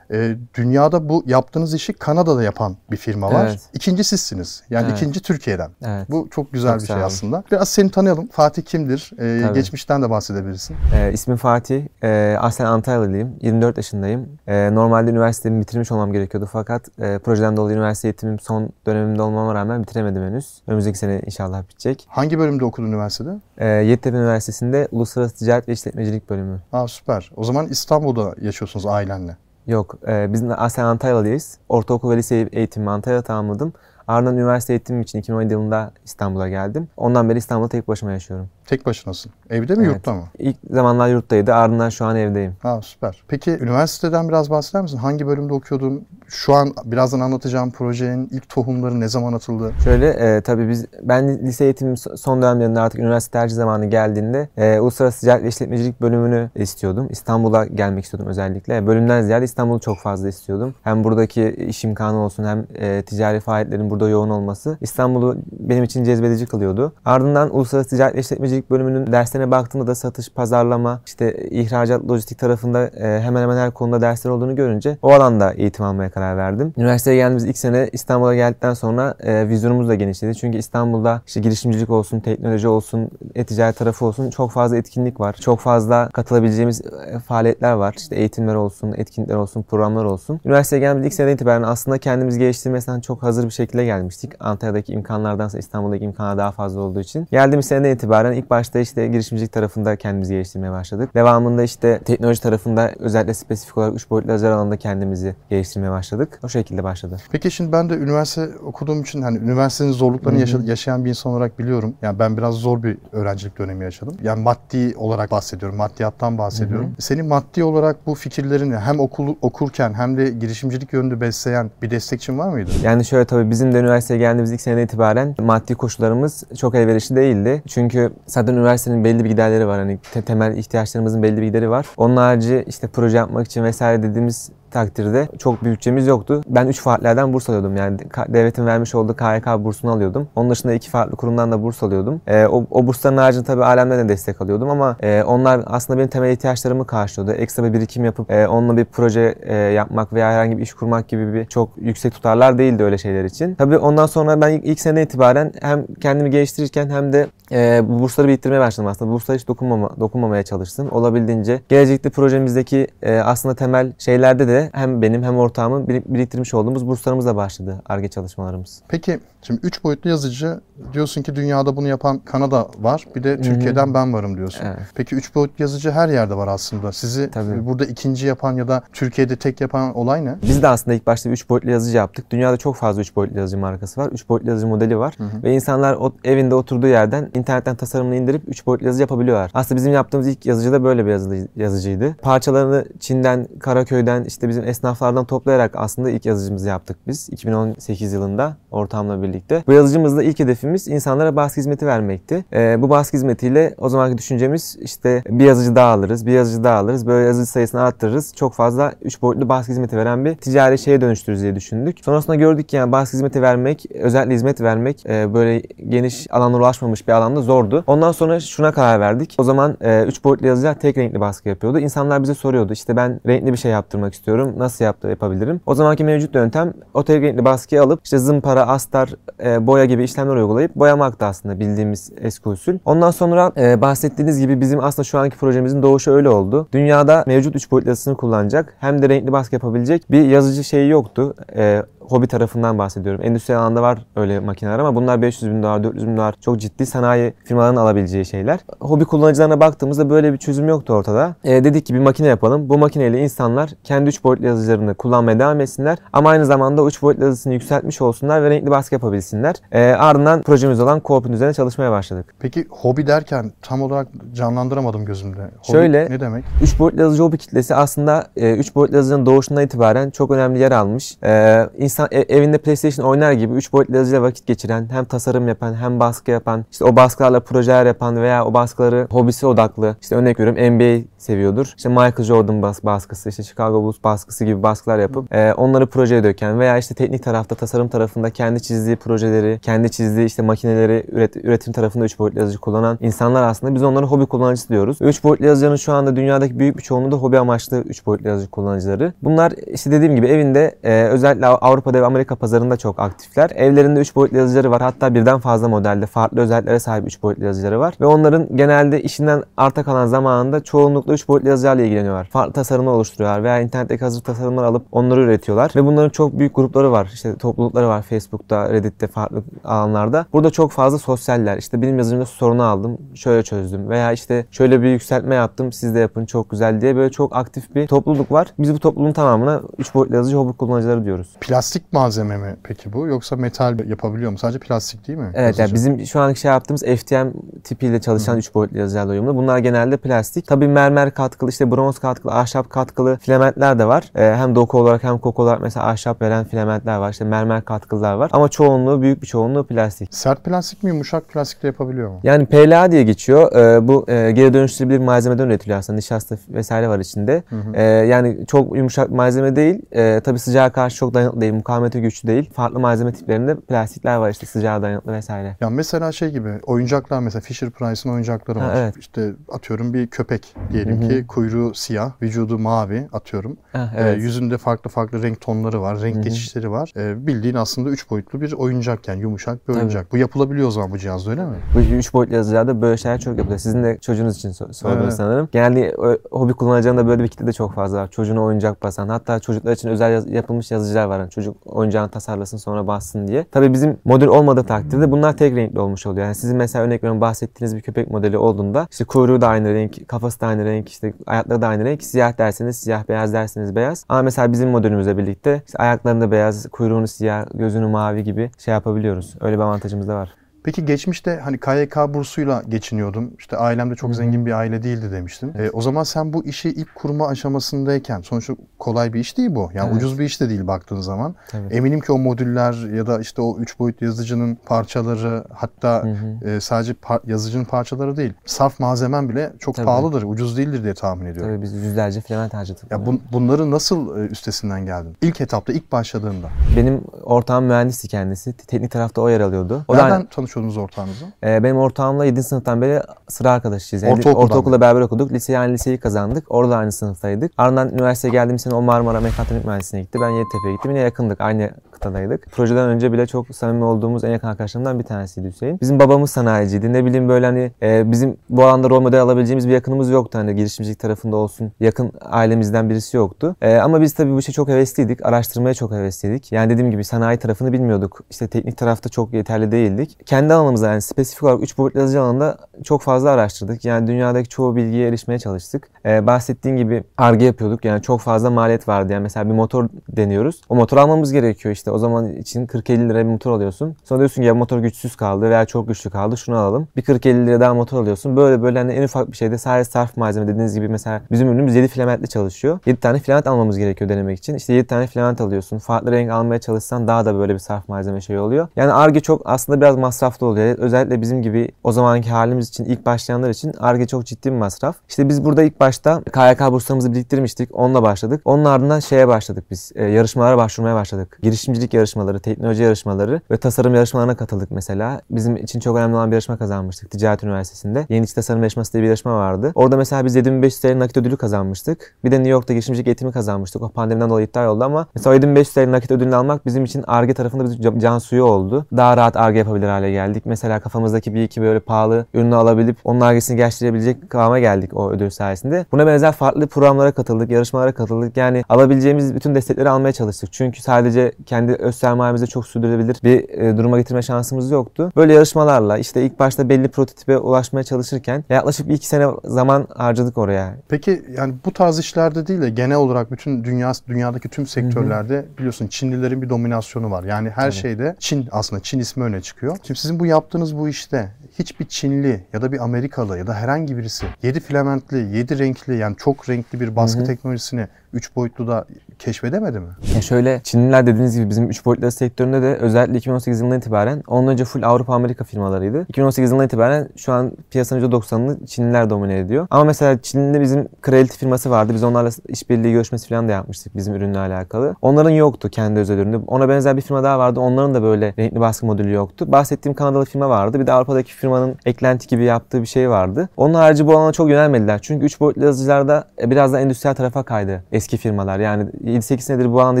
Ee, 0.12 0.36
dünyada 0.54 1.08
bu 1.08 1.22
yaptığınız 1.26 1.74
işi 1.74 1.92
Kanada'da 1.92 2.42
yapan 2.42 2.76
bir 2.90 2.96
firma 2.96 3.32
var. 3.32 3.46
Evet. 3.46 3.60
İkinci 3.72 4.04
sizsiniz. 4.04 4.62
Yani 4.70 4.86
evet. 4.88 4.96
ikinci 4.98 5.20
Türkiye'den. 5.20 5.70
Evet. 5.84 6.10
Bu 6.10 6.27
çok 6.28 6.52
güzel 6.52 6.72
çok 6.72 6.80
bir 6.80 6.86
şey 6.86 6.96
aslında. 6.96 7.44
Biraz 7.52 7.68
seni 7.68 7.90
tanıyalım. 7.90 8.26
Fatih 8.26 8.62
kimdir? 8.62 9.10
Ee, 9.20 9.52
geçmişten 9.54 10.02
de 10.02 10.10
bahsedebilirsin. 10.10 10.76
Ee, 10.94 11.12
ismim 11.12 11.36
Fatih. 11.36 11.82
Ee, 12.02 12.36
aslen 12.40 12.66
Antalyalıyım. 12.66 13.36
24 13.40 13.76
yaşındayım. 13.76 14.28
Ee, 14.46 14.74
normalde 14.74 15.10
üniversitemi 15.10 15.60
bitirmiş 15.60 15.92
olmam 15.92 16.12
gerekiyordu 16.12 16.48
fakat 16.52 16.88
e, 16.98 17.18
projeden 17.18 17.56
dolayı 17.56 17.76
üniversite 17.76 18.08
eğitimim 18.08 18.40
son 18.40 18.70
dönemimde 18.86 19.22
olmama 19.22 19.54
rağmen 19.54 19.82
bitiremedim 19.82 20.22
henüz. 20.22 20.62
Önümüzdeki 20.66 20.98
sene 20.98 21.22
inşallah 21.26 21.62
bitecek. 21.62 22.06
Hangi 22.10 22.38
bölümde 22.38 22.64
okudun 22.64 22.86
üniversitede? 22.86 23.30
Ee, 23.58 23.66
Yeditepe 23.66 24.16
Üniversitesi'nde 24.16 24.88
Uluslararası 24.92 25.36
Ticaret 25.36 25.68
ve 25.68 25.72
İşletmecilik 25.72 26.30
bölümü. 26.30 26.58
Aa 26.72 26.88
süper. 26.88 27.30
O 27.36 27.44
zaman 27.44 27.68
İstanbul'da 27.68 28.34
yaşıyorsunuz 28.40 28.86
ailenle. 28.86 29.36
Yok, 29.66 29.98
e, 30.08 30.32
biz 30.32 30.42
aslen 30.56 30.84
Antalyalıyız. 30.84 31.58
Ortaokul 31.68 32.10
ve 32.10 32.16
lise 32.16 32.48
eğitimimi 32.52 32.90
Antalya'da 32.90 33.22
tamamladım. 33.22 33.72
Ardından 34.08 34.36
üniversite 34.36 34.72
eğitimim 34.72 35.02
için 35.02 35.18
2017 35.18 35.52
yılında 35.52 35.92
İstanbul'a 36.04 36.48
geldim. 36.48 36.88
Ondan 36.96 37.28
beri 37.28 37.38
İstanbul'da 37.38 37.68
tek 37.68 37.88
başıma 37.88 38.12
yaşıyorum. 38.12 38.50
Tek 38.68 38.86
başınasın. 38.86 39.32
Evde 39.50 39.74
mi 39.74 39.84
evet. 39.84 39.94
yurtta 39.94 40.14
mı? 40.14 40.22
İlk 40.38 40.56
zamanlar 40.70 41.08
yurttaydı. 41.08 41.54
Ardından 41.54 41.88
şu 41.88 42.04
an 42.04 42.16
evdeyim. 42.16 42.56
Ha 42.62 42.80
süper. 42.82 43.22
Peki 43.28 43.50
üniversiteden 43.50 44.28
biraz 44.28 44.50
bahseder 44.50 44.82
misin? 44.82 44.96
Hangi 44.96 45.26
bölümde 45.26 45.54
okuyordun? 45.54 46.06
Şu 46.26 46.54
an 46.54 46.74
birazdan 46.84 47.20
anlatacağım 47.20 47.70
projenin 47.70 48.28
ilk 48.32 48.48
tohumları 48.48 49.00
ne 49.00 49.08
zaman 49.08 49.32
atıldı? 49.32 49.72
Şöyle 49.84 50.08
e, 50.08 50.40
tabii 50.40 50.68
biz 50.68 50.86
ben 51.02 51.38
lise 51.46 51.64
eğitimim 51.64 51.96
son 51.96 52.42
dönemlerinde 52.42 52.80
artık 52.80 53.00
üniversite 53.00 53.32
tercih 53.32 53.56
zamanı 53.56 53.86
geldiğinde 53.86 54.48
e, 54.56 54.80
Uluslararası 54.80 55.20
Ticaret 55.20 55.44
ve 55.44 55.48
İşletmecilik 55.48 56.00
bölümünü 56.00 56.50
istiyordum. 56.54 57.06
İstanbul'a 57.10 57.64
gelmek 57.64 58.04
istiyordum 58.04 58.28
özellikle. 58.30 58.86
Bölümden 58.86 59.22
ziyade 59.22 59.44
İstanbul'u 59.44 59.80
çok 59.80 59.98
fazla 59.98 60.28
istiyordum. 60.28 60.74
Hem 60.82 61.04
buradaki 61.04 61.50
iş 61.50 61.84
imkanı 61.84 62.16
olsun 62.16 62.44
hem 62.44 62.66
e, 62.74 63.02
ticari 63.02 63.40
faaliyetlerin 63.40 63.90
burada 63.90 64.08
yoğun 64.08 64.30
olması 64.30 64.78
İstanbul'u 64.80 65.36
benim 65.52 65.84
için 65.84 66.04
cezbedici 66.04 66.46
kılıyordu. 66.46 66.92
Ardından 67.04 67.54
Uluslararası 67.56 67.90
Ticaret 67.90 68.14
ve 68.14 68.20
İşletmecilik 68.20 68.57
bölümünün 68.70 69.12
derslerine 69.12 69.50
baktığımda 69.50 69.86
da 69.86 69.94
satış, 69.94 70.32
pazarlama, 70.32 71.00
işte 71.06 71.48
ihracat, 71.50 72.10
lojistik 72.10 72.38
tarafında 72.38 72.86
e, 72.86 73.20
hemen 73.20 73.42
hemen 73.42 73.56
her 73.56 73.70
konuda 73.70 74.00
dersler 74.00 74.30
olduğunu 74.30 74.56
görünce 74.56 74.98
o 75.02 75.12
alanda 75.12 75.52
eğitim 75.52 75.84
almaya 75.84 76.10
karar 76.10 76.36
verdim. 76.36 76.72
Üniversiteye 76.76 77.16
geldiğimiz 77.16 77.44
ilk 77.44 77.58
sene 77.58 77.88
İstanbul'a 77.92 78.34
geldikten 78.34 78.74
sonra 78.74 79.14
e, 79.20 79.48
vizyonumuz 79.48 79.88
da 79.88 79.94
genişledi. 79.94 80.34
Çünkü 80.34 80.58
İstanbul'da 80.58 81.22
işte 81.26 81.40
girişimcilik 81.40 81.90
olsun, 81.90 82.20
teknoloji 82.20 82.68
olsun, 82.68 83.10
e-ticaret 83.34 83.76
tarafı 83.76 84.04
olsun 84.04 84.30
çok 84.30 84.50
fazla 84.50 84.76
etkinlik 84.76 85.20
var. 85.20 85.32
Çok 85.32 85.60
fazla 85.60 86.08
katılabileceğimiz 86.12 86.80
e, 86.80 87.18
faaliyetler 87.18 87.72
var. 87.72 87.94
İşte 87.98 88.16
eğitimler 88.16 88.54
olsun, 88.54 88.94
etkinlikler 88.96 89.36
olsun, 89.36 89.62
programlar 89.62 90.04
olsun. 90.04 90.40
Üniversiteye 90.44 90.80
geldiğimiz 90.80 91.06
ilk 91.06 91.14
seneden 91.14 91.34
itibaren 91.34 91.62
aslında 91.62 91.98
kendimizi 91.98 92.38
geliştirmesinden 92.38 93.00
çok 93.00 93.22
hazır 93.22 93.44
bir 93.44 93.50
şekilde 93.50 93.84
gelmiştik. 93.84 94.32
Antalya'daki 94.40 94.92
imkanlardansa 94.92 95.58
İstanbul'daki 95.58 96.04
imkanlar 96.04 96.38
daha 96.38 96.50
fazla 96.50 96.80
olduğu 96.80 97.00
için. 97.00 97.26
Geldiğimiz 97.30 97.66
seneden 97.66 97.94
itibaren 97.94 98.32
ilk 98.32 98.47
başta 98.50 98.78
işte 98.78 99.06
girişimcilik 99.08 99.52
tarafında 99.52 99.96
kendimizi 99.96 100.32
geliştirmeye 100.34 100.72
başladık. 100.72 101.14
Devamında 101.14 101.62
işte 101.62 101.98
teknoloji 102.04 102.42
tarafında 102.42 102.90
özellikle 102.98 103.34
spesifik 103.34 103.78
olarak 103.78 103.94
3 103.94 104.10
boyutlu 104.10 104.30
lazer 104.32 104.50
alanında 104.50 104.76
kendimizi 104.76 105.34
geliştirmeye 105.50 105.90
başladık. 105.92 106.40
O 106.44 106.48
şekilde 106.48 106.84
başladı. 106.84 107.16
Peki 107.32 107.50
şimdi 107.50 107.72
ben 107.72 107.90
de 107.90 107.94
üniversite 107.94 108.48
okuduğum 108.64 109.02
için 109.02 109.22
hani 109.22 109.38
üniversitenin 109.38 109.92
zorluklarını 109.92 110.40
yaşa- 110.40 110.62
yaşayan 110.64 111.04
bir 111.04 111.08
insan 111.10 111.32
olarak 111.32 111.58
biliyorum. 111.58 111.94
Yani 112.02 112.18
ben 112.18 112.36
biraz 112.36 112.54
zor 112.54 112.82
bir 112.82 112.98
öğrencilik 113.12 113.58
dönemi 113.58 113.84
yaşadım. 113.84 114.16
Yani 114.22 114.42
maddi 114.42 114.94
olarak 114.96 115.30
bahsediyorum, 115.30 115.78
maddiyattan 115.78 116.38
bahsediyorum. 116.38 116.86
Hı-hı. 116.86 117.02
Senin 117.02 117.26
maddi 117.26 117.64
olarak 117.64 118.06
bu 118.06 118.14
fikirlerini 118.14 118.76
hem 118.76 119.00
okul 119.00 119.34
okurken 119.42 119.94
hem 119.94 120.16
de 120.16 120.30
girişimcilik 120.30 120.92
yönünde 120.92 121.20
besleyen 121.20 121.70
bir 121.82 121.90
destekçin 121.90 122.38
var 122.38 122.48
mıydı? 122.48 122.70
Yani 122.82 123.04
şöyle 123.04 123.24
tabii 123.24 123.50
bizim 123.50 123.72
de 123.74 123.78
üniversiteye 123.78 124.20
geldiğimiz 124.20 124.52
ilk 124.52 124.60
seneden 124.60 124.82
itibaren 124.84 125.34
maddi 125.40 125.74
koşullarımız 125.74 126.44
çok 126.58 126.74
elverişli 126.74 127.16
değildi. 127.16 127.62
Çünkü 127.66 128.12
zaten 128.38 128.54
üniversitenin 128.54 129.04
belli 129.04 129.24
bir 129.24 129.28
giderleri 129.28 129.66
var. 129.66 129.78
Hani 129.78 129.98
temel 130.26 130.56
ihtiyaçlarımızın 130.56 131.22
belli 131.22 131.36
bir 131.36 131.46
gideri 131.46 131.70
var. 131.70 131.86
Onun 131.96 132.16
harici 132.16 132.64
işte 132.66 132.88
proje 132.88 133.16
yapmak 133.16 133.46
için 133.46 133.64
vesaire 133.64 134.02
dediğimiz 134.02 134.50
takdirde 134.70 135.28
çok 135.38 135.64
bir 135.64 135.70
bütçemiz 135.70 136.06
yoktu. 136.06 136.42
Ben 136.48 136.66
3 136.66 136.80
farklılardan 136.80 137.32
burs 137.32 137.48
alıyordum. 137.48 137.76
Yani 137.76 137.98
devletin 138.28 138.66
vermiş 138.66 138.94
olduğu 138.94 139.16
KYK 139.16 139.46
bursunu 139.58 139.90
alıyordum. 139.90 140.28
Onun 140.36 140.50
dışında 140.50 140.74
iki 140.74 140.90
farklı 140.90 141.16
kurumdan 141.16 141.52
da 141.52 141.62
burs 141.62 141.82
alıyordum. 141.82 142.20
E, 142.26 142.46
o, 142.46 142.66
o 142.70 142.86
bursların 142.86 143.16
haricinde 143.16 143.44
tabii 143.44 143.64
alemden 143.64 143.98
de 143.98 144.08
destek 144.08 144.40
alıyordum 144.40 144.70
ama 144.70 144.96
e, 145.00 145.22
onlar 145.22 145.60
aslında 145.66 145.98
benim 145.98 146.08
temel 146.08 146.32
ihtiyaçlarımı 146.32 146.86
karşılıyordu. 146.86 147.40
Ekstra 147.40 147.64
bir 147.64 147.72
birikim 147.72 148.04
yapıp 148.04 148.30
e, 148.30 148.48
onunla 148.48 148.76
bir 148.76 148.84
proje 148.84 149.34
e, 149.42 149.54
yapmak 149.54 150.12
veya 150.12 150.32
herhangi 150.32 150.58
bir 150.58 150.62
iş 150.62 150.72
kurmak 150.72 151.08
gibi 151.08 151.34
bir 151.34 151.44
çok 151.44 151.68
yüksek 151.76 152.12
tutarlar 152.12 152.58
değildi 152.58 152.82
öyle 152.82 152.98
şeyler 152.98 153.24
için. 153.24 153.54
Tabii 153.54 153.78
ondan 153.78 154.06
sonra 154.06 154.40
ben 154.40 154.50
ilk, 154.50 154.64
ilk 154.64 154.80
sene 154.80 155.02
itibaren 155.02 155.52
hem 155.60 155.86
kendimi 156.00 156.30
geliştirirken 156.30 156.90
hem 156.90 157.12
de 157.12 157.26
e, 157.52 157.88
bu 157.88 157.98
bursları 157.98 158.28
biriktirmeye 158.28 158.60
başladım 158.60 158.90
aslında. 158.90 159.10
Bu 159.10 159.14
burslara 159.14 159.38
hiç 159.38 159.48
dokunmama, 159.48 159.90
dokunmamaya 160.00 160.42
çalıştım. 160.42 160.88
Olabildiğince 160.90 161.60
gelecekte 161.68 162.10
projemizdeki 162.10 162.86
e, 163.02 163.18
aslında 163.18 163.54
temel 163.54 163.92
şeylerde 163.98 164.48
de 164.48 164.57
hem 164.72 165.02
benim 165.02 165.22
hem 165.22 165.36
ortağımın 165.36 165.88
biriktirmiş 165.88 166.54
olduğumuz 166.54 166.86
burslarımızla 166.86 167.36
başladı 167.36 167.82
ARGE 167.86 168.08
çalışmalarımız. 168.08 168.82
Peki 168.88 169.20
şimdi 169.42 169.60
3 169.62 169.84
boyutlu 169.84 170.10
yazıcı 170.10 170.60
diyorsun 170.92 171.22
ki 171.22 171.36
dünyada 171.36 171.76
bunu 171.76 171.88
yapan 171.88 172.18
Kanada 172.18 172.68
var. 172.80 173.06
Bir 173.16 173.22
de 173.22 173.40
Türkiye'den 173.40 173.86
Hı-hı. 173.86 173.94
ben 173.94 174.12
varım 174.12 174.36
diyorsun. 174.36 174.64
Evet. 174.66 174.78
Peki 174.94 175.14
3 175.14 175.34
boyutlu 175.34 175.62
yazıcı 175.62 175.90
her 175.90 176.08
yerde 176.08 176.34
var 176.34 176.48
aslında. 176.48 176.92
Sizi 176.92 177.30
Tabii. 177.30 177.66
burada 177.66 177.84
ikinci 177.84 178.26
yapan 178.26 178.52
ya 178.52 178.68
da 178.68 178.82
Türkiye'de 178.92 179.36
tek 179.36 179.60
yapan 179.60 179.94
olay 179.94 180.24
ne? 180.24 180.34
Biz 180.42 180.62
de 180.62 180.68
aslında 180.68 180.94
ilk 180.94 181.06
başta 181.06 181.30
3 181.30 181.48
boyutlu 181.48 181.70
yazıcı 181.70 181.96
yaptık. 181.96 182.30
Dünyada 182.30 182.56
çok 182.56 182.76
fazla 182.76 183.00
3 183.00 183.16
boyutlu 183.16 183.38
yazıcı 183.38 183.58
markası 183.58 184.00
var. 184.00 184.08
3 184.08 184.28
boyutlu 184.28 184.50
yazıcı 184.50 184.66
modeli 184.66 184.98
var. 184.98 185.14
Hı-hı. 185.18 185.42
Ve 185.42 185.54
insanlar 185.54 185.94
o, 185.94 186.12
evinde 186.24 186.54
oturduğu 186.54 186.86
yerden 186.86 187.30
internetten 187.34 187.76
tasarımını 187.76 188.16
indirip 188.16 188.42
3 188.48 188.66
boyutlu 188.66 188.86
yazıcı 188.86 189.02
yapabiliyorlar. 189.02 189.50
Aslında 189.54 189.76
bizim 189.76 189.92
yaptığımız 189.92 190.28
ilk 190.28 190.46
yazıcı 190.46 190.72
da 190.72 190.84
böyle 190.84 191.06
bir 191.06 191.10
yazılı, 191.10 191.48
yazıcıydı. 191.56 192.16
Parçalarını 192.22 192.84
Çin'den, 193.00 193.48
Karaköy'den 193.60 194.24
işte 194.24 194.48
bizim 194.48 194.64
esnaflardan 194.64 195.24
toplayarak 195.24 195.72
aslında 195.76 196.10
ilk 196.10 196.26
yazıcımızı 196.26 196.68
yaptık 196.68 196.96
biz. 197.06 197.28
2018 197.32 198.12
yılında 198.12 198.56
ortamla 198.70 199.22
birlikte. 199.22 199.62
Bu 199.66 199.72
yazıcımızda 199.72 200.22
ilk 200.22 200.38
hedefimiz 200.38 200.67
insanlara 200.76 201.36
baskı 201.36 201.60
hizmeti 201.60 201.86
vermekti. 201.86 202.44
E, 202.52 202.82
bu 202.82 202.90
baskı 202.90 203.16
hizmetiyle 203.16 203.74
o 203.78 203.88
zamanki 203.88 204.18
düşüncemiz 204.18 204.76
işte 204.80 205.22
bir 205.28 205.44
yazıcı 205.44 205.76
daha 205.76 205.92
alırız, 205.92 206.26
bir 206.26 206.32
yazıcı 206.32 206.64
daha 206.64 206.78
alırız. 206.78 207.06
Böyle 207.06 207.26
yazıcı 207.26 207.50
sayısını 207.50 207.80
arttırırız. 207.80 208.34
Çok 208.36 208.54
fazla 208.54 208.92
3 209.02 209.22
boyutlu 209.22 209.48
baskı 209.48 209.72
hizmeti 209.72 209.96
veren 209.96 210.24
bir 210.24 210.34
ticari 210.34 210.78
şeye 210.78 211.00
dönüştürürüz 211.00 211.42
diye 211.42 211.56
düşündük. 211.56 211.98
Sonrasında 212.04 212.36
gördük 212.36 212.68
ki 212.68 212.76
yani 212.76 212.92
baskı 212.92 213.16
hizmeti 213.16 213.42
vermek, 213.42 213.84
özellikle 213.94 214.34
hizmet 214.34 214.60
vermek 214.60 215.06
e, 215.06 215.34
böyle 215.34 215.60
geniş 215.88 216.26
alanlara 216.30 216.62
ulaşmamış 216.62 217.08
bir 217.08 217.12
alanda 217.12 217.42
zordu. 217.42 217.84
Ondan 217.86 218.12
sonra 218.12 218.40
şuna 218.40 218.72
karar 218.72 219.00
verdik. 219.00 219.36
O 219.38 219.44
zaman 219.44 219.72
3 219.72 219.80
e, 219.80 220.24
boyutlu 220.24 220.46
yazıcılar 220.46 220.80
tek 220.80 220.98
renkli 220.98 221.20
baskı 221.20 221.48
yapıyordu. 221.48 221.78
İnsanlar 221.78 222.22
bize 222.22 222.34
soruyordu 222.34 222.72
işte 222.72 222.96
ben 222.96 223.20
renkli 223.26 223.52
bir 223.52 223.58
şey 223.58 223.70
yaptırmak 223.70 224.14
istiyorum. 224.14 224.54
Nasıl 224.56 224.84
yaptı, 224.84 225.08
yapabilirim? 225.08 225.60
O 225.66 225.74
zamanki 225.74 226.04
mevcut 226.04 226.34
yöntem 226.34 226.72
o 226.94 227.04
tek 227.04 227.22
renkli 227.22 227.44
baskıyı 227.44 227.82
alıp 227.82 228.00
işte 228.04 228.18
zımpara, 228.18 228.66
astar, 228.66 229.14
e, 229.44 229.66
boya 229.66 229.84
gibi 229.84 230.04
işlemler 230.04 230.36
uygulayıp 230.58 230.76
boyamaktı 230.76 231.24
aslında 231.24 231.60
bildiğimiz 231.60 232.10
eski 232.20 232.48
usul. 232.48 232.78
Ondan 232.84 233.10
sonra 233.10 233.52
e, 233.56 233.80
bahsettiğiniz 233.80 234.40
gibi 234.40 234.60
bizim 234.60 234.84
aslında 234.84 235.04
şu 235.04 235.18
anki 235.18 235.36
projemizin 235.36 235.82
doğuşu 235.82 236.10
öyle 236.10 236.28
oldu. 236.28 236.68
Dünyada 236.72 237.24
mevcut 237.26 237.56
3 237.56 237.70
boyutlu 237.70 237.88
yazısını 237.88 238.16
kullanacak 238.16 238.74
hem 238.80 239.02
de 239.02 239.08
renkli 239.08 239.32
baskı 239.32 239.54
yapabilecek 239.54 240.10
bir 240.10 240.22
yazıcı 240.22 240.64
şeyi 240.64 240.90
yoktu. 240.90 241.34
E, 241.56 241.82
hobi 242.08 242.26
tarafından 242.26 242.78
bahsediyorum. 242.78 243.20
Endüstriyel 243.24 243.62
alanda 243.62 243.82
var 243.82 243.98
öyle 244.16 244.40
makineler 244.40 244.78
ama 244.78 244.94
bunlar 244.94 245.22
500 245.22 245.50
bin 245.52 245.62
dolar, 245.62 245.84
400 245.84 246.06
bin 246.06 246.16
dolar 246.16 246.34
çok 246.40 246.60
ciddi 246.60 246.86
sanayi 246.86 247.34
firmalarının 247.44 247.80
alabileceği 247.80 248.24
şeyler. 248.24 248.60
Hobi 248.80 249.04
kullanıcılarına 249.04 249.60
baktığımızda 249.60 250.10
böyle 250.10 250.32
bir 250.32 250.38
çözüm 250.38 250.68
yoktu 250.68 250.92
ortada. 250.92 251.34
E, 251.44 251.64
dedik 251.64 251.86
ki 251.86 251.94
bir 251.94 251.98
makine 251.98 252.26
yapalım. 252.26 252.68
Bu 252.68 252.78
makineyle 252.78 253.20
insanlar 253.22 253.70
kendi 253.84 254.08
3 254.08 254.24
boyutlu 254.24 254.46
yazıcılarını 254.46 254.94
kullanmaya 254.94 255.38
devam 255.38 255.60
etsinler. 255.60 255.98
Ama 256.12 256.30
aynı 256.30 256.46
zamanda 256.46 256.82
3 256.86 257.02
boyutlu 257.02 257.24
yazısını 257.24 257.52
yükseltmiş 257.52 258.00
olsunlar 258.00 258.42
ve 258.42 258.50
renkli 258.50 258.70
baskı 258.70 258.94
yapabilsinler. 258.94 259.54
E, 259.72 259.82
ardından 259.92 260.42
projemiz 260.42 260.80
olan 260.80 261.02
co 261.04 261.22
üzerine 261.30 261.54
çalışmaya 261.54 261.90
başladık. 261.90 262.34
Peki 262.40 262.66
hobi 262.70 263.06
derken 263.06 263.52
tam 263.62 263.82
olarak 263.82 264.08
canlandıramadım 264.32 265.04
gözümde. 265.04 265.40
Hobi 265.42 265.72
Şöyle- 265.72 266.10
ne 266.10 266.20
demek? 266.20 266.44
3 266.62 266.78
boyutlu 266.78 267.00
yazıcı 267.02 267.22
hobi 267.22 267.38
kitlesi 267.38 267.74
aslında 267.74 268.26
3 268.36 268.74
boyutlu 268.74 268.96
yazıcının 268.96 269.26
doğuşundan 269.26 269.64
itibaren 269.64 270.10
çok 270.10 270.30
önemli 270.30 270.58
yer 270.58 270.72
almış. 270.72 271.16
E, 271.24 271.66
insan 271.78 271.97
e- 272.10 272.36
evinde 272.36 272.58
PlayStation 272.58 273.06
oynar 273.06 273.32
gibi 273.32 273.54
3 273.54 273.72
boyutlu 273.72 273.96
yazıcıyla 273.96 274.22
vakit 274.22 274.46
geçiren, 274.46 274.88
hem 274.90 275.04
tasarım 275.04 275.48
yapan, 275.48 275.74
hem 275.74 276.00
baskı 276.00 276.30
yapan, 276.30 276.64
işte 276.70 276.84
o 276.84 276.96
baskılarla 276.96 277.40
projeler 277.40 277.86
yapan 277.86 278.22
veya 278.22 278.44
o 278.44 278.54
baskıları 278.54 279.06
hobisi 279.10 279.46
odaklı, 279.46 279.96
işte 280.02 280.14
örnek 280.16 280.40
veriyorum 280.40 280.76
NBA 280.76 281.04
seviyordur. 281.18 281.72
İşte 281.76 281.88
Michael 281.88 282.22
Jordan 282.22 282.62
bas- 282.62 282.84
baskısı, 282.84 283.28
işte 283.28 283.42
Chicago 283.42 283.82
Bulls 283.82 283.96
baskısı 284.04 284.44
gibi 284.44 284.62
baskılar 284.62 284.98
yapıp 284.98 285.34
e, 285.34 285.54
onları 285.54 285.86
projeye 285.86 286.24
döken 286.24 286.58
veya 286.58 286.78
işte 286.78 286.94
teknik 286.94 287.22
tarafta, 287.22 287.54
tasarım 287.54 287.88
tarafında 287.88 288.30
kendi 288.30 288.62
çizdiği 288.62 288.96
projeleri, 288.96 289.58
kendi 289.62 289.90
çizdiği 289.90 290.26
işte 290.26 290.42
makineleri 290.42 291.06
üret- 291.12 291.40
üretim 291.46 291.72
tarafında 291.72 292.04
3 292.04 292.18
boyutlu 292.18 292.40
yazıcı 292.40 292.58
kullanan 292.58 292.98
insanlar 293.00 293.42
aslında 293.42 293.74
biz 293.74 293.82
onları 293.82 294.06
hobi 294.06 294.26
kullanıcısı 294.26 294.68
diyoruz. 294.68 294.98
3 295.00 295.24
boyutlu 295.24 295.46
yazıcının 295.46 295.76
şu 295.76 295.92
anda 295.92 296.16
dünyadaki 296.16 296.58
büyük 296.58 296.76
bir 296.76 296.82
çoğunluğu 296.82 297.12
da 297.12 297.16
hobi 297.16 297.38
amaçlı 297.38 297.80
3 297.80 298.06
boyutlu 298.06 298.28
yazıcı 298.28 298.50
kullanıcıları. 298.50 299.12
Bunlar 299.22 299.52
işte 299.66 299.90
dediğim 299.90 300.16
gibi 300.16 300.26
evinde 300.26 300.74
e, 300.82 301.04
özellikle 301.04 301.46
Avrupa'da 301.88 302.02
ve 302.02 302.06
Amerika 302.06 302.36
pazarında 302.36 302.76
çok 302.76 302.98
aktifler. 302.98 303.50
Evlerinde 303.50 304.00
3 304.00 304.16
boyutlu 304.16 304.38
yazıcıları 304.38 304.70
var. 304.70 304.82
Hatta 304.82 305.14
birden 305.14 305.38
fazla 305.40 305.68
modelde 305.68 306.06
farklı 306.06 306.40
özelliklere 306.40 306.78
sahip 306.78 307.06
3 307.06 307.22
boyutlu 307.22 307.44
yazıcıları 307.44 307.80
var. 307.80 307.94
Ve 308.00 308.06
onların 308.06 308.56
genelde 308.56 309.02
işinden 309.02 309.42
arta 309.56 309.82
kalan 309.82 310.06
zamanında 310.06 310.62
çoğunlukla 310.62 311.12
3 311.12 311.28
boyutlu 311.28 311.48
yazıcılarla 311.48 311.82
ilgileniyorlar. 311.82 312.24
Farklı 312.24 312.52
tasarımlar 312.52 312.92
oluşturuyorlar 312.92 313.42
veya 313.42 313.60
internetteki 313.60 314.04
hazır 314.04 314.22
tasarımlar 314.22 314.64
alıp 314.64 314.86
onları 314.92 315.22
üretiyorlar. 315.22 315.72
Ve 315.76 315.84
bunların 315.84 316.10
çok 316.10 316.38
büyük 316.38 316.54
grupları 316.54 316.92
var. 316.92 317.10
İşte 317.14 317.36
toplulukları 317.36 317.88
var 317.88 318.02
Facebook'ta, 318.02 318.72
Reddit'te, 318.72 319.06
farklı 319.06 319.42
alanlarda. 319.64 320.26
Burada 320.32 320.50
çok 320.50 320.72
fazla 320.72 320.98
sosyaller. 320.98 321.58
İşte 321.58 321.82
benim 321.82 321.98
yazılımda 321.98 322.26
sorunu 322.26 322.62
aldım, 322.62 322.98
şöyle 323.14 323.42
çözdüm. 323.42 323.88
Veya 323.88 324.12
işte 324.12 324.46
şöyle 324.50 324.82
bir 324.82 324.88
yükseltme 324.88 325.34
yaptım, 325.34 325.72
siz 325.72 325.94
de 325.94 325.98
yapın 325.98 326.26
çok 326.26 326.50
güzel 326.50 326.80
diye 326.80 326.96
böyle 326.96 327.10
çok 327.10 327.36
aktif 327.36 327.74
bir 327.74 327.86
topluluk 327.86 328.32
var. 328.32 328.46
Biz 328.58 328.74
bu 328.74 328.78
topluluğun 328.78 329.12
tamamına 329.12 329.60
3 329.78 329.94
boyutlu 329.94 330.16
yazıcı 330.16 330.36
hobi 330.36 330.52
kullanıcıları 330.52 331.04
diyoruz. 331.04 331.28
Plastik 331.40 331.67
malzeme 331.92 332.36
mi 332.36 332.56
peki 332.62 332.92
bu 332.92 333.06
yoksa 333.06 333.36
metal 333.36 333.78
yapabiliyor 333.88 334.30
mu? 334.30 334.38
Sadece 334.38 334.58
plastik 334.58 335.08
değil 335.08 335.18
mi? 335.18 335.30
Evet 335.34 335.58
yani 335.58 335.74
bizim 335.74 336.06
şu 336.06 336.20
anki 336.20 336.40
şey 336.40 336.50
yaptığımız 336.50 336.82
FTM 336.82 337.26
tipiyle 337.64 338.00
çalışan 338.00 338.38
3 338.38 338.54
boyutlu 338.54 338.78
yazıcılarla 338.78 339.12
uyumlu. 339.12 339.36
Bunlar 339.36 339.58
genelde 339.58 339.96
plastik. 339.96 340.46
Tabii 340.46 340.68
mermer 340.68 341.14
katkılı, 341.14 341.50
işte 341.50 341.70
bronz 341.70 341.98
katkılı, 341.98 342.32
ahşap 342.32 342.70
katkılı 342.70 343.18
filamentler 343.18 343.78
de 343.78 343.84
var. 343.84 344.10
Ee, 344.14 344.36
hem 344.36 344.54
doku 344.54 344.78
olarak 344.78 345.04
hem 345.04 345.18
koku 345.18 345.42
olarak 345.42 345.62
mesela 345.62 345.86
ahşap 345.86 346.22
veren 346.22 346.44
filamentler 346.44 346.96
var. 346.96 347.10
İşte 347.10 347.24
mermer 347.24 347.64
katkılılar 347.64 348.14
var. 348.14 348.30
Ama 348.32 348.48
çoğunluğu, 348.48 349.02
büyük 349.02 349.22
bir 349.22 349.26
çoğunluğu 349.26 349.66
plastik. 349.66 350.14
Sert 350.14 350.44
plastik 350.44 350.82
mi 350.82 350.88
yumuşak 350.88 351.28
plastikle 351.28 351.68
yapabiliyor 351.68 352.08
mu? 352.08 352.20
Yani 352.22 352.46
PLA 352.46 352.92
diye 352.92 353.02
geçiyor. 353.02 353.52
Ee, 353.52 353.88
bu 353.88 354.04
e, 354.08 354.30
geri 354.30 354.54
dönüştürülebilir 354.54 354.98
malzemeden 355.04 355.46
üretiliyor 355.46 355.78
aslında. 355.78 355.96
Nişasta 355.96 356.36
vesaire 356.48 356.88
var 356.88 356.98
içinde. 356.98 357.42
Ee, 357.74 357.82
yani 357.82 358.46
çok 358.46 358.76
yumuşak 358.76 359.10
malzeme 359.10 359.56
değil. 359.56 359.82
Ee, 359.92 360.20
tabii 360.24 360.38
sıcağa 360.38 360.70
karşı 360.72 360.96
çok 360.96 361.14
dayanıklı 361.14 361.40
değil. 361.40 361.57
Mukavemeti 361.62 362.00
güçlü 362.00 362.28
değil. 362.28 362.50
Farklı 362.52 362.80
malzeme 362.80 363.12
tiplerinde 363.12 363.54
plastikler 363.60 364.16
var 364.16 364.30
işte 364.30 364.46
sıcağa 364.46 364.82
dayanıklı 364.82 365.12
vesaire. 365.12 365.56
Ya 365.60 365.70
mesela 365.70 366.12
şey 366.12 366.30
gibi 366.30 366.48
oyuncaklar 366.66 367.20
mesela 367.20 367.40
Fisher 367.40 367.70
Price'ın 367.70 368.12
oyuncakları 368.14 368.58
Ha, 368.58 368.68
var. 368.68 368.74
evet. 368.76 368.96
İşte 368.98 369.32
atıyorum 369.52 369.94
bir 369.94 370.06
köpek 370.06 370.54
diyelim 370.72 371.08
ki 371.08 371.24
kuyruğu 371.26 371.74
siyah, 371.74 372.12
vücudu 372.22 372.58
mavi 372.58 373.08
atıyorum. 373.12 373.56
Ha, 373.72 373.90
Ee, 373.96 374.00
evet. 374.02 374.18
yüzünde 374.22 374.58
farklı 374.58 374.90
farklı 374.90 375.22
renk 375.22 375.40
tonları 375.40 375.80
var, 375.82 376.00
renk 376.02 376.24
geçişleri 376.24 376.70
var. 376.70 376.92
Ee, 376.96 377.26
bildiğin 377.26 377.54
aslında 377.54 377.88
üç 377.90 378.10
boyutlu 378.10 378.40
bir 378.40 378.52
oyuncak 378.52 379.08
yani 379.08 379.20
yumuşak 379.20 379.68
bir 379.68 379.74
oyuncak. 379.74 380.12
Bu 380.12 380.16
yapılabiliyor 380.16 380.68
o 380.68 380.70
zaman 380.70 380.90
bu 380.90 380.98
cihazda 380.98 381.30
öyle 381.30 381.44
mi? 381.44 381.56
Bu 381.74 381.78
üç 381.80 382.14
boyutlu 382.14 382.34
yazıcılarda 382.34 382.82
böyle 382.82 382.96
şeyler 382.96 383.18
çok 383.20 383.38
yapılıyor. 383.38 383.58
Sizin 383.60 383.84
de 383.84 383.98
çocuğunuz 384.00 384.36
için 384.36 384.48
so- 384.50 384.72
sordum 384.72 384.98
Evet. 385.02 385.12
sanırım. 385.14 385.48
Genelde 385.52 385.96
hobi 386.30 386.52
kullanıcılarında 386.52 387.06
böyle 387.06 387.22
bir 387.22 387.28
kitle 387.28 387.46
de 387.46 387.52
çok 387.52 387.74
fazla 387.74 387.98
var. 387.98 388.10
Çocuğuna 388.10 388.42
oyuncak 388.42 388.82
basan. 388.82 389.08
Hatta 389.08 389.40
çocuklar 389.40 389.72
için 389.72 389.88
özel 389.88 390.12
yaz- 390.12 390.30
yapılmış 390.30 390.70
yazıcılar 390.70 391.04
var. 391.04 391.18
Yani 391.18 391.30
çocuk 391.30 391.47
oyuncağını 391.64 392.08
tasarlasın 392.08 392.56
sonra 392.56 392.86
bassın 392.86 393.28
diye. 393.28 393.46
Tabii 393.52 393.72
bizim 393.72 393.96
modül 394.04 394.26
olmadığı 394.26 394.64
takdirde 394.64 395.10
bunlar 395.10 395.36
tek 395.36 395.56
renkli 395.56 395.80
olmuş 395.80 396.06
oluyor. 396.06 396.26
Yani 396.26 396.34
sizin 396.34 396.56
mesela 396.56 396.84
örnek 396.84 397.02
veriyorum 397.02 397.20
bahsettiğiniz 397.20 397.76
bir 397.76 397.80
köpek 397.80 398.10
modeli 398.10 398.38
olduğunda 398.38 398.86
işte 398.90 399.04
kuyruğu 399.04 399.40
da 399.40 399.48
aynı 399.48 399.74
renk, 399.74 400.08
kafası 400.08 400.40
da 400.40 400.46
aynı 400.46 400.64
renk, 400.64 400.88
işte 400.88 401.14
ayakları 401.26 401.62
da 401.62 401.66
aynı 401.66 401.84
renk. 401.84 402.02
Siyah 402.02 402.38
derseniz 402.38 402.76
siyah, 402.76 403.08
beyaz 403.08 403.32
derseniz 403.32 403.76
beyaz. 403.76 404.04
Ama 404.08 404.22
mesela 404.22 404.52
bizim 404.52 404.70
modelümüzle 404.70 405.18
birlikte 405.18 405.62
işte 405.66 405.78
ayaklarında 405.78 406.30
beyaz, 406.30 406.68
kuyruğunu 406.68 407.08
siyah, 407.08 407.46
gözünü 407.54 407.86
mavi 407.86 408.24
gibi 408.24 408.50
şey 408.58 408.74
yapabiliyoruz. 408.74 409.34
Öyle 409.40 409.56
bir 409.56 409.62
avantajımız 409.62 410.08
da 410.08 410.14
var. 410.14 410.37
Peki 410.64 410.84
geçmişte 410.84 411.40
hani 411.44 411.58
KYK 411.60 411.96
bursuyla 412.14 412.62
geçiniyordum. 412.68 413.30
İşte 413.38 413.56
ailemde 413.56 413.94
çok 413.94 414.14
zengin 414.16 414.46
bir 414.46 414.52
aile 414.52 414.82
değildi 414.82 415.12
demiştin. 415.12 415.52
Ee, 415.58 415.70
o 415.72 415.82
zaman 415.82 416.02
sen 416.02 416.32
bu 416.32 416.44
işi 416.44 416.68
ilk 416.70 416.94
kurma 416.94 417.28
aşamasındayken 417.28 418.20
sonuçta 418.20 418.54
kolay 418.78 419.12
bir 419.12 419.20
iş 419.20 419.36
değil 419.38 419.54
bu. 419.54 419.70
Yani 419.74 419.86
Evet. 419.88 419.96
ucuz 419.96 420.18
bir 420.18 420.24
iş 420.24 420.40
de 420.40 420.48
değil 420.48 420.66
baktığın 420.66 421.00
zaman. 421.00 421.34
Tabii. 421.50 421.74
Eminim 421.74 422.00
ki 422.00 422.12
o 422.12 422.18
modüller 422.18 422.94
ya 422.96 423.06
da 423.06 423.20
işte 423.20 423.42
o 423.42 423.58
üç 423.58 423.78
boyutlu 423.78 424.06
yazıcının 424.06 424.58
parçaları 424.66 425.44
hatta 425.54 426.04
e, 426.44 426.60
sadece 426.60 426.92
par- 426.92 427.30
yazıcının 427.30 427.64
parçaları 427.64 428.16
değil. 428.16 428.32
Saf 428.46 428.80
malzemen 428.80 429.28
bile 429.28 429.52
çok 429.58 429.74
Tabii. 429.74 429.86
pahalıdır, 429.86 430.22
ucuz 430.22 430.56
değildir 430.56 430.84
diye 430.84 430.94
tahmin 430.94 431.26
ediyorum. 431.26 431.52
Tabii 431.54 431.62
biz 431.62 431.72
yüzlerce 431.72 432.20
filament 432.20 432.54
harcadık. 432.54 432.90
Ya 432.90 432.96
bun- 432.98 433.20
bunları 433.32 433.70
nasıl 433.70 434.16
e, 434.18 434.20
üstesinden 434.26 434.84
geldin? 434.86 435.16
İlk 435.22 435.40
etapta, 435.40 435.72
ilk 435.72 435.92
başladığında. 435.92 436.48
Benim 436.76 437.00
ortağım 437.22 437.64
mühendisti 437.64 438.08
kendisi. 438.08 438.52
Teknik 438.52 438.90
tarafta 438.90 439.20
o 439.22 439.28
yer 439.28 439.40
alıyordu. 439.40 439.84
O 439.88 439.96
Nereden 439.96 440.22
da 440.22 440.28
tanışıyordunuz 440.48 440.76
ortağınızla? 440.76 441.26
e, 441.44 441.62
benim 441.62 441.76
ortağımla 441.76 442.24
7. 442.24 442.42
sınıftan 442.42 442.82
beri 442.82 443.02
sıra 443.28 443.50
arkadaşıyız. 443.50 444.02
Yani 444.02 444.12
Ortaokuldan 444.12 444.44
ortaokulda 444.44 444.80
beraber 444.80 445.00
okuduk. 445.00 445.32
Lise 445.32 445.52
yani 445.52 445.72
liseyi 445.72 445.98
kazandık. 445.98 446.44
Orada 446.48 446.72
da 446.72 446.76
aynı 446.76 446.92
sınıftaydık. 446.92 447.52
Ardından 447.58 447.88
üniversiteye 447.88 448.32
geldiğim 448.32 448.58
sene 448.58 448.74
o 448.74 448.82
Marmara 448.82 449.20
Mekatronik 449.20 449.64
Mühendisliğine 449.64 450.04
gitti. 450.04 450.18
Ben 450.22 450.28
Yeditepe'ye 450.28 450.74
gittim. 450.74 450.90
Yine 450.90 451.00
yakındık. 451.00 451.40
Aynı 451.40 451.70
kıtadaydık. 451.98 452.46
Projeden 452.52 452.88
önce 452.88 453.12
bile 453.12 453.26
çok 453.26 453.56
samimi 453.56 453.84
olduğumuz 453.84 454.24
en 454.24 454.30
yakın 454.30 454.48
arkadaşlarımdan 454.48 454.98
bir 454.98 455.04
tanesiydi 455.04 455.48
Hüseyin. 455.48 455.80
Bizim 455.80 456.00
babamız 456.00 456.30
sanayiciydi. 456.30 456.92
Ne 456.92 457.04
bileyim 457.04 457.28
böyle 457.28 457.46
hani 457.46 457.72
e, 457.82 458.10
bizim 458.12 458.36
bu 458.50 458.64
alanda 458.64 458.90
rol 458.90 459.00
model 459.00 459.20
alabileceğimiz 459.20 459.68
bir 459.68 459.72
yakınımız 459.72 460.10
yoktu. 460.10 460.38
Hani 460.38 460.54
girişimcilik 460.54 460.98
tarafında 460.98 461.36
olsun. 461.36 461.72
Yakın 461.80 462.12
ailemizden 462.20 462.90
birisi 462.90 463.16
yoktu. 463.16 463.56
E, 463.62 463.76
ama 463.76 464.00
biz 464.00 464.14
tabii 464.14 464.32
bu 464.32 464.38
işe 464.38 464.52
çok 464.52 464.68
hevesliydik. 464.68 465.26
Araştırmaya 465.26 465.74
çok 465.74 465.92
hevesliydik. 465.92 466.52
Yani 466.52 466.70
dediğim 466.70 466.90
gibi 466.90 467.04
sanayi 467.04 467.38
tarafını 467.38 467.72
bilmiyorduk. 467.72 468.20
İşte 468.30 468.48
teknik 468.48 468.76
tarafta 468.76 469.08
çok 469.08 469.32
yeterli 469.32 469.72
değildik. 469.72 470.26
Kendi 470.26 470.54
alanımızda 470.54 470.90
yani 470.90 471.02
spesifik 471.02 471.42
olarak 471.42 471.62
3 471.62 471.78
boyutlu 471.78 472.00
yazıcı 472.00 472.20
alanında 472.20 472.58
çok 472.84 473.02
fazla 473.02 473.30
araştırdık. 473.30 473.84
Yani 473.84 474.06
dünyadaki 474.06 474.48
çoğu 474.48 474.76
bilgiye 474.76 475.08
erişmeye 475.08 475.38
çalıştık. 475.38 475.88
E, 476.06 476.26
bahsettiğin 476.26 476.76
gibi 476.76 477.04
ARGE 477.16 477.44
yapıyorduk. 477.44 477.84
Yani 477.84 478.02
çok 478.02 478.20
fazla 478.20 478.50
maliyet 478.50 478.88
vardı. 478.88 479.12
Yani 479.12 479.22
mesela 479.22 479.46
bir 479.46 479.54
motor 479.54 479.88
deniyoruz. 480.08 480.60
O 480.68 480.74
motor 480.74 480.96
almamız 480.96 481.32
gerekiyor 481.32 481.74
işte. 481.74 481.87
O 481.90 481.98
zaman 481.98 482.36
için 482.36 482.66
40-50 482.66 483.08
lira 483.08 483.18
bir 483.18 483.30
motor 483.30 483.52
alıyorsun. 483.52 483.96
Sonra 484.04 484.18
diyorsun 484.18 484.42
ki 484.42 484.46
ya 484.46 484.54
motor 484.54 484.78
güçsüz 484.78 485.16
kaldı 485.16 485.50
veya 485.50 485.64
çok 485.64 485.88
güçlü 485.88 486.10
kaldı 486.10 486.36
şunu 486.36 486.56
alalım. 486.56 486.88
Bir 486.96 487.02
40-50 487.02 487.46
lira 487.46 487.60
daha 487.60 487.74
motor 487.74 488.02
alıyorsun. 488.02 488.36
Böyle 488.36 488.62
böyle 488.62 488.78
hani 488.78 488.92
en 488.92 489.02
ufak 489.02 489.32
bir 489.32 489.36
şeyde 489.36 489.58
sadece 489.58 489.90
sarf 489.90 490.16
malzeme 490.16 490.48
dediğiniz 490.48 490.74
gibi 490.74 490.88
mesela 490.88 491.22
bizim 491.30 491.48
ürünümüz 491.48 491.74
7 491.74 491.88
filamentli 491.88 492.28
çalışıyor. 492.28 492.78
7 492.86 493.00
tane 493.00 493.18
filament 493.18 493.46
almamız 493.46 493.78
gerekiyor 493.78 494.10
denemek 494.10 494.38
için. 494.38 494.54
İşte 494.54 494.72
7 494.72 494.86
tane 494.86 495.06
filament 495.06 495.40
alıyorsun. 495.40 495.78
Farklı 495.78 496.12
renk 496.12 496.30
almaya 496.30 496.60
çalışsan 496.60 497.08
daha 497.08 497.24
da 497.24 497.34
böyle 497.38 497.54
bir 497.54 497.58
sarf 497.58 497.88
malzeme 497.88 498.20
şey 498.20 498.38
oluyor. 498.38 498.68
Yani 498.76 498.92
ARGE 498.92 499.20
çok 499.20 499.42
aslında 499.44 499.80
biraz 499.80 499.96
masraflı 499.96 500.46
oluyor. 500.46 500.78
Özellikle 500.78 501.20
bizim 501.20 501.42
gibi 501.42 501.68
o 501.84 501.92
zamanki 501.92 502.30
halimiz 502.30 502.68
için 502.68 502.84
ilk 502.84 503.06
başlayanlar 503.06 503.50
için 503.50 503.72
ARGE 503.78 504.06
çok 504.06 504.26
ciddi 504.26 504.52
bir 504.52 504.56
masraf. 504.56 504.96
İşte 505.08 505.28
biz 505.28 505.44
burada 505.44 505.62
ilk 505.62 505.80
başta 505.80 506.22
KYK 506.32 506.72
burslarımızı 506.72 507.12
biriktirmiştik. 507.12 507.70
Onunla 507.72 508.02
başladık. 508.02 508.42
Onun 508.44 508.64
ardından 508.64 509.00
şeye 509.00 509.28
başladık 509.28 509.64
biz. 509.70 509.92
E, 509.94 510.04
yarışmalara 510.04 510.56
başvurmaya 510.56 510.94
başladık. 510.94 511.38
Girişimcilik 511.78 511.94
yarışmaları, 511.94 512.40
teknoloji 512.40 512.82
yarışmaları 512.82 513.40
ve 513.50 513.56
tasarım 513.56 513.94
yarışmalarına 513.94 514.36
katıldık 514.36 514.70
mesela. 514.70 515.20
Bizim 515.30 515.56
için 515.56 515.80
çok 515.80 515.96
önemli 515.96 516.14
olan 516.16 516.30
bir 516.30 516.34
yarışma 516.34 516.56
kazanmıştık 516.56 517.10
Ticaret 517.10 517.44
Üniversitesi'nde. 517.44 518.06
Yeni 518.08 518.24
İç 518.24 518.32
Tasarım 518.32 518.62
Yarışması 518.62 518.92
diye 518.92 519.02
bir 519.02 519.08
yarışma 519.08 519.36
vardı. 519.36 519.72
Orada 519.74 519.96
mesela 519.96 520.24
biz 520.24 520.36
7500 520.36 520.80
TL 520.80 520.98
nakit 520.98 521.16
ödülü 521.16 521.36
kazanmıştık. 521.36 522.14
Bir 522.24 522.30
de 522.30 522.36
New 522.36 522.50
York'ta 522.50 522.72
girişimcilik 522.72 523.06
eğitimi 523.06 523.32
kazanmıştık. 523.32 523.82
O 523.82 523.88
pandemiden 523.88 524.30
dolayı 524.30 524.46
iptal 524.46 524.66
oldu 524.66 524.84
ama 524.84 525.06
mesela 525.14 525.30
o 525.30 525.34
7500 525.34 525.74
TL 525.74 525.90
nakit 525.90 526.10
ödülünü 526.10 526.36
almak 526.36 526.66
bizim 526.66 526.84
için 526.84 527.04
ARGE 527.06 527.34
tarafında 527.34 527.94
bir 527.94 528.00
can 528.00 528.18
suyu 528.18 528.44
oldu. 528.44 528.86
Daha 528.96 529.16
rahat 529.16 529.36
ARGE 529.36 529.58
yapabilir 529.58 529.88
hale 529.88 530.10
geldik. 530.10 530.46
Mesela 530.46 530.80
kafamızdaki 530.80 531.34
bir 531.34 531.42
iki 531.42 531.62
böyle 531.62 531.80
pahalı 531.80 532.26
ürünü 532.34 532.54
alabilip 532.54 532.96
onun 533.04 533.20
argesini 533.20 533.56
gerçekleştirebilecek 533.56 534.30
kıvama 534.30 534.58
geldik 534.58 534.96
o 534.96 535.10
ödül 535.10 535.30
sayesinde. 535.30 535.86
Buna 535.92 536.06
benzer 536.06 536.32
farklı 536.32 536.66
programlara 536.66 537.12
katıldık, 537.12 537.50
yarışmalara 537.50 537.92
katıldık. 537.92 538.36
Yani 538.36 538.64
alabileceğimiz 538.68 539.34
bütün 539.34 539.54
destekleri 539.54 539.90
almaya 539.90 540.12
çalıştık. 540.12 540.52
Çünkü 540.52 540.82
sadece 540.82 541.32
kendi 541.46 541.67
öz 541.74 541.94
sermayemize 541.94 542.46
çok 542.46 542.66
sürdürülebilir 542.66 543.16
bir 543.24 543.48
e, 543.48 543.76
duruma 543.76 543.98
getirme 543.98 544.22
şansımız 544.22 544.70
yoktu. 544.70 545.12
Böyle 545.16 545.34
yarışmalarla 545.34 545.98
işte 545.98 546.26
ilk 546.26 546.38
başta 546.38 546.68
belli 546.68 546.88
prototipe 546.88 547.38
ulaşmaya 547.38 547.84
çalışırken 547.84 548.44
yaklaşık 548.50 548.88
bir 548.88 548.94
iki 548.94 549.06
sene 549.06 549.26
zaman 549.44 549.86
harcadık 549.96 550.38
oraya. 550.38 550.74
Peki 550.88 551.22
yani 551.36 551.54
bu 551.64 551.72
tarz 551.72 551.98
işlerde 551.98 552.46
değil 552.46 552.60
de 552.60 552.70
genel 552.70 552.96
olarak 552.96 553.30
bütün 553.32 553.64
dünya 553.64 553.92
dünyadaki 554.08 554.48
tüm 554.48 554.66
sektörlerde 554.66 555.34
hı 555.34 555.38
hı. 555.38 555.58
biliyorsun 555.58 555.86
Çinlilerin 555.86 556.42
bir 556.42 556.48
dominasyonu 556.48 557.10
var. 557.10 557.24
Yani 557.24 557.50
her 557.50 557.70
Tabii. 557.70 557.80
şeyde 557.80 558.16
Çin 558.18 558.48
aslında 558.50 558.82
Çin 558.82 558.98
ismi 558.98 559.24
öne 559.24 559.40
çıkıyor. 559.40 559.76
Şimdi 559.82 560.00
sizin 560.00 560.20
bu 560.20 560.26
yaptığınız 560.26 560.76
bu 560.76 560.88
işte 560.88 561.32
hiçbir 561.58 561.84
Çinli 561.84 562.44
ya 562.52 562.62
da 562.62 562.72
bir 562.72 562.84
Amerikalı 562.84 563.38
ya 563.38 563.46
da 563.46 563.54
herhangi 563.54 563.96
birisi 563.96 564.26
7 564.42 564.60
filamentli, 564.60 565.36
7 565.36 565.58
renkli 565.58 565.96
yani 565.96 566.16
çok 566.16 566.48
renkli 566.48 566.80
bir 566.80 566.96
baskı 566.96 567.18
hı 567.18 567.22
hı. 567.22 567.26
teknolojisini 567.26 567.88
3 568.12 568.36
boyutlu 568.36 568.66
da 568.66 568.84
keşfedemedi 569.18 569.80
mi? 569.80 569.88
Ya 570.14 570.22
şöyle 570.22 570.60
Çinliler 570.64 571.06
dediğiniz 571.06 571.36
gibi 571.36 571.50
bizim 571.50 571.70
3 571.70 571.84
boyutlu 571.84 572.10
sektöründe 572.10 572.62
de 572.62 572.76
özellikle 572.76 573.18
2018 573.18 573.60
yılından 573.60 573.78
itibaren 573.78 574.22
ondan 574.26 574.52
önce 574.52 574.64
full 574.64 574.82
Avrupa 574.82 575.14
Amerika 575.14 575.44
firmalarıydı. 575.44 576.06
2018 576.08 576.50
yılından 576.50 576.66
itibaren 576.66 577.08
şu 577.16 577.32
an 577.32 577.52
piyasanın 577.70 578.10
%90'ını 578.10 578.66
Çinliler 578.66 579.10
domine 579.10 579.38
ediyor. 579.38 579.66
Ama 579.70 579.84
mesela 579.84 580.22
Çin'de 580.22 580.60
bizim 580.60 580.88
Creality 581.06 581.34
firması 581.34 581.70
vardı. 581.70 581.92
Biz 581.94 582.04
onlarla 582.04 582.30
işbirliği 582.48 582.92
görüşmesi 582.92 583.28
falan 583.28 583.48
da 583.48 583.52
yapmıştık 583.52 583.96
bizim 583.96 584.14
ürünle 584.14 584.38
alakalı. 584.38 584.94
Onların 585.02 585.30
yoktu 585.30 585.68
kendi 585.68 586.00
özel 586.00 586.18
ürünü. 586.18 586.36
Ona 586.46 586.68
benzer 586.68 586.96
bir 586.96 587.02
firma 587.02 587.22
daha 587.22 587.38
vardı. 587.38 587.60
Onların 587.60 587.94
da 587.94 588.02
böyle 588.02 588.34
renkli 588.38 588.60
baskı 588.60 588.86
modülü 588.86 589.12
yoktu. 589.12 589.52
Bahsettiğim 589.52 589.94
Kanadalı 589.94 590.24
firma 590.24 590.48
vardı. 590.48 590.80
Bir 590.80 590.86
de 590.86 590.92
Avrupa'daki 590.92 591.34
firmanın 591.34 591.76
eklenti 591.86 592.26
gibi 592.26 592.44
yaptığı 592.44 592.82
bir 592.82 592.86
şey 592.86 593.10
vardı. 593.10 593.48
Onun 593.56 593.74
harici 593.74 594.06
bu 594.06 594.18
alana 594.18 594.32
çok 594.32 594.50
yönelmediler. 594.50 594.98
Çünkü 595.02 595.26
3 595.26 595.40
boyutlu 595.40 595.64
yazıcılarda 595.64 596.24
biraz 596.44 596.72
da 596.72 596.80
endüstriyel 596.80 597.14
tarafa 597.14 597.42
kaydı 597.42 597.84
eski 597.98 598.16
firmalar. 598.16 598.60
Yani 598.60 598.82
7-8 599.04 599.40
senedir 599.40 599.72
bu 599.72 599.80
alanda 599.80 600.00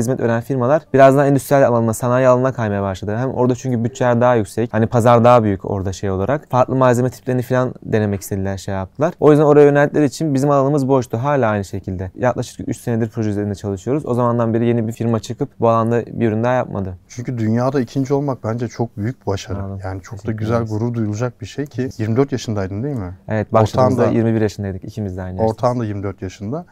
hizmet 0.00 0.20
veren 0.20 0.40
firmalar 0.40 0.82
biraz 0.94 1.16
daha 1.16 1.26
endüstriyel 1.26 1.66
alanına, 1.66 1.94
sanayi 1.94 2.28
alanına 2.28 2.52
kaymaya 2.52 2.82
başladı. 2.82 3.16
Hem 3.16 3.30
orada 3.30 3.54
çünkü 3.54 3.84
bütçeler 3.84 4.20
daha 4.20 4.34
yüksek. 4.34 4.74
Hani 4.74 4.86
pazar 4.86 5.24
daha 5.24 5.42
büyük 5.44 5.70
orada 5.70 5.92
şey 5.92 6.10
olarak. 6.10 6.50
Farklı 6.50 6.76
malzeme 6.76 7.10
tiplerini 7.10 7.42
falan 7.42 7.74
denemek 7.82 8.20
istediler 8.20 8.58
şey 8.58 8.74
yaptılar. 8.74 9.14
O 9.20 9.30
yüzden 9.30 9.44
oraya 9.44 9.64
yöneldikleri 9.64 10.04
için 10.04 10.34
bizim 10.34 10.50
alanımız 10.50 10.88
boştu. 10.88 11.18
Hala 11.18 11.48
aynı 11.48 11.64
şekilde. 11.64 12.10
Yaklaşık 12.18 12.68
3 12.68 12.80
senedir 12.80 13.08
proje 13.08 13.30
üzerinde 13.30 13.54
çalışıyoruz. 13.54 14.06
O 14.06 14.14
zamandan 14.14 14.54
beri 14.54 14.66
yeni 14.66 14.86
bir 14.88 14.92
firma 14.92 15.20
çıkıp 15.20 15.48
bu 15.60 15.68
alanda 15.68 16.06
bir 16.06 16.28
ürün 16.28 16.44
daha 16.44 16.52
yapmadı. 16.52 16.98
Çünkü 17.08 17.38
dünyada 17.38 17.80
ikinci 17.80 18.14
olmak 18.14 18.44
bence 18.44 18.68
çok 18.68 18.96
büyük 18.96 19.26
başarı. 19.26 19.58
Anladım. 19.58 19.80
Yani 19.84 20.02
çok 20.02 20.26
da 20.26 20.32
güzel 20.32 20.62
gurur 20.62 20.94
duyulacak 20.94 21.40
bir 21.40 21.46
şey 21.46 21.66
ki 21.66 21.88
24 21.98 22.32
yaşındaydın 22.32 22.82
değil 22.82 22.96
mi? 22.96 23.14
Evet 23.28 23.52
başladığımızda 23.52 24.06
21 24.06 24.40
yaşındaydık. 24.40 24.84
ikimiz 24.84 25.16
de 25.16 25.22
aynı 25.22 25.40
yaşta. 25.40 25.52
Ortağın 25.52 25.80
da 25.80 25.84
24 25.84 26.22
yaşında. 26.22 26.66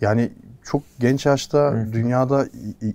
Yani 0.00 0.32
çok 0.64 0.82
genç 0.98 1.26
yaşta 1.26 1.58
Hı. 1.58 1.92
dünyada 1.92 2.46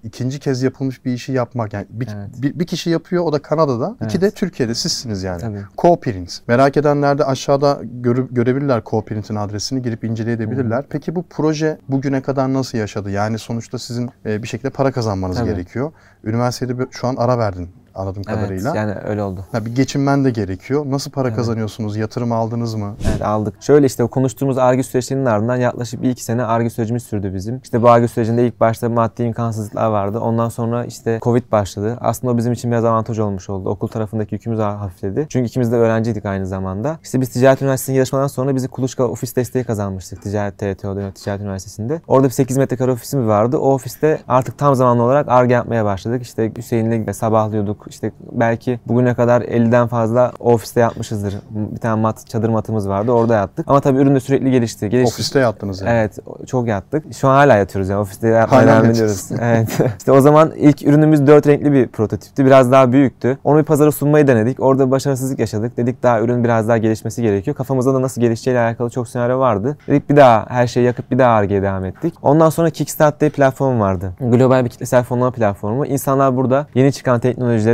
ikinci 0.03 0.39
kez 0.39 0.63
yapılmış 0.63 1.05
bir 1.05 1.13
işi 1.13 1.31
yapmak 1.31 1.73
yani 1.73 1.85
bir, 1.89 2.07
evet. 2.15 2.29
bir, 2.41 2.59
bir 2.59 2.65
kişi 2.65 2.89
yapıyor 2.89 3.23
o 3.23 3.33
da 3.33 3.41
Kanada'da 3.41 3.95
evet. 4.01 4.11
iki 4.11 4.21
de 4.21 4.31
Türkiye'de 4.31 4.75
sizsiniz 4.75 5.23
yani. 5.23 5.41
Tabii. 5.41 5.63
Co-Print. 5.77 6.39
Merak 6.47 6.77
edenler 6.77 7.17
de 7.17 7.25
aşağıda 7.25 7.79
göre, 7.83 8.21
görebilirler 8.31 8.79
Co-Print'in 8.79 9.35
adresini 9.35 9.81
girip 9.81 10.03
inceleyebilirler. 10.03 10.79
Hı. 10.79 10.85
Peki 10.89 11.15
bu 11.15 11.25
proje 11.29 11.77
bugüne 11.89 12.21
kadar 12.21 12.53
nasıl 12.53 12.77
yaşadı? 12.77 13.11
Yani 13.11 13.39
sonuçta 13.39 13.79
sizin 13.79 14.09
e, 14.25 14.43
bir 14.43 14.47
şekilde 14.47 14.69
para 14.69 14.91
kazanmanız 14.91 15.37
Tabii. 15.37 15.49
gerekiyor. 15.49 15.91
Üniversitede 16.23 16.73
şu 16.91 17.07
an 17.07 17.15
ara 17.15 17.37
verdin 17.37 17.69
anladığım 17.97 18.23
evet, 18.27 18.39
kadarıyla. 18.39 18.75
yani 18.75 18.93
öyle 19.05 19.23
oldu. 19.23 19.45
Ha, 19.51 19.65
bir 19.65 19.75
geçinmen 19.75 20.25
de 20.25 20.31
gerekiyor. 20.31 20.85
Nasıl 20.89 21.11
para 21.11 21.27
evet. 21.27 21.37
kazanıyorsunuz? 21.37 21.97
Yatırım 21.97 22.31
aldınız 22.31 22.75
mı? 22.75 22.95
Evet 23.11 23.21
aldık. 23.21 23.63
Şöyle 23.63 23.85
işte 23.85 24.03
o 24.03 24.07
konuştuğumuz 24.07 24.57
arge 24.57 24.83
süreçlerinin 24.83 25.25
ardından 25.25 25.55
yaklaşık 25.55 26.01
bir 26.01 26.09
iki 26.09 26.23
sene 26.23 26.43
arge 26.43 26.69
sürecimiz 26.69 27.03
sürdü 27.03 27.33
bizim. 27.33 27.59
İşte 27.63 27.81
bu 27.81 27.89
arge 27.89 28.07
sürecinde 28.07 28.47
ilk 28.47 28.59
başta 28.59 28.89
maddi 28.89 29.23
imkansızlıklar 29.23 29.87
vardı. 29.87 30.19
Ondan 30.19 30.49
sonra 30.49 30.85
işte 30.85 31.19
Covid 31.21 31.51
başladı. 31.51 31.97
Aslında 32.01 32.33
o 32.33 32.37
bizim 32.37 32.53
için 32.53 32.71
biraz 32.71 32.85
avantaj 32.85 33.19
olmuş 33.19 33.49
oldu. 33.49 33.69
Okul 33.69 33.87
tarafındaki 33.87 34.35
yükümüz 34.35 34.59
hafifledi. 34.59 35.25
Çünkü 35.29 35.47
ikimiz 35.47 35.71
de 35.71 35.75
öğrenciydik 35.75 36.25
aynı 36.25 36.47
zamanda. 36.47 36.99
İşte 37.03 37.21
biz 37.21 37.29
Ticaret 37.29 37.61
Üniversitesi'nin 37.61 37.97
yarışmadan 37.97 38.27
sonra 38.27 38.55
bizi 38.55 38.67
Kuluçka 38.67 39.03
ofis 39.03 39.35
desteği 39.35 39.63
kazanmıştık. 39.63 40.21
Ticaret 40.21 40.61
dönüyor 40.61 41.11
Ticaret 41.11 41.41
Üniversitesi'nde. 41.41 42.01
Orada 42.07 42.27
bir 42.27 42.33
8 42.33 42.57
metrekare 42.57 42.91
ofisimiz 42.91 43.27
vardı. 43.27 43.57
O 43.57 43.73
ofiste 43.73 44.19
artık 44.27 44.57
tam 44.57 44.75
zamanlı 44.75 45.03
olarak 45.03 45.29
arge 45.29 45.53
yapmaya 45.53 45.85
başladık. 45.85 46.21
İşte 46.21 46.51
Hüseyin'le 46.57 47.13
sabahlıyorduk. 47.13 47.86
İşte 47.89 48.11
belki 48.31 48.67
ki 48.67 48.79
bugüne 48.87 49.13
kadar 49.13 49.41
50'den 49.41 49.87
fazla 49.87 50.31
ofiste 50.39 50.79
yatmışızdır. 50.79 51.35
Bir 51.49 51.79
tane 51.79 52.01
mat, 52.01 52.27
çadır 52.27 52.49
matımız 52.49 52.89
vardı. 52.89 53.11
Orada 53.11 53.35
yattık. 53.35 53.65
Ama 53.67 53.79
tabii 53.79 53.97
ürün 53.97 54.15
de 54.15 54.19
sürekli 54.19 54.51
gelişti. 54.51 54.89
gelişti. 54.89 55.13
Ofiste 55.13 55.39
yattınız 55.39 55.81
yani. 55.81 55.89
Evet. 55.89 56.17
Çok 56.47 56.67
yattık. 56.67 57.13
Şu 57.13 57.27
an 57.27 57.35
hala 57.35 57.55
yatıyoruz 57.55 57.89
yani. 57.89 57.99
Ofiste 57.99 58.27
yatmaya 58.27 58.67
devam 58.67 58.85
ediyoruz. 58.85 59.29
evet. 59.41 59.79
İşte 59.97 60.11
o 60.11 60.21
zaman 60.21 60.51
ilk 60.55 60.83
ürünümüz 60.87 61.27
dört 61.27 61.47
renkli 61.47 61.71
bir 61.71 61.87
prototipti. 61.87 62.45
Biraz 62.45 62.71
daha 62.71 62.91
büyüktü. 62.91 63.37
Onu 63.43 63.59
bir 63.59 63.63
pazara 63.63 63.91
sunmayı 63.91 64.27
denedik. 64.27 64.59
Orada 64.59 64.91
başarısızlık 64.91 65.39
yaşadık. 65.39 65.77
Dedik 65.77 66.03
daha 66.03 66.21
ürün 66.21 66.43
biraz 66.43 66.67
daha 66.67 66.77
gelişmesi 66.77 67.21
gerekiyor. 67.21 67.57
Kafamızda 67.57 67.93
da 67.93 68.01
nasıl 68.01 68.21
gelişeceğiyle 68.21 68.61
alakalı 68.61 68.89
çok 68.89 69.07
senaryo 69.07 69.39
vardı. 69.39 69.77
Dedik 69.87 70.09
bir 70.09 70.15
daha 70.15 70.45
her 70.49 70.67
şeyi 70.67 70.85
yakıp 70.85 71.11
bir 71.11 71.19
daha 71.19 71.31
ARGE'ye 71.31 71.61
devam 71.61 71.85
ettik. 71.85 72.13
Ondan 72.21 72.49
sonra 72.49 72.69
Kickstart 72.69 73.19
diye 73.21 73.29
platform 73.29 73.79
vardı. 73.79 74.13
Global 74.19 74.65
bir 74.65 74.69
kitlesel 74.69 75.03
fonlama 75.03 75.31
platformu. 75.31 75.85
İnsanlar 75.85 76.37
burada 76.37 76.67
yeni 76.75 76.91
çıkan 76.91 77.19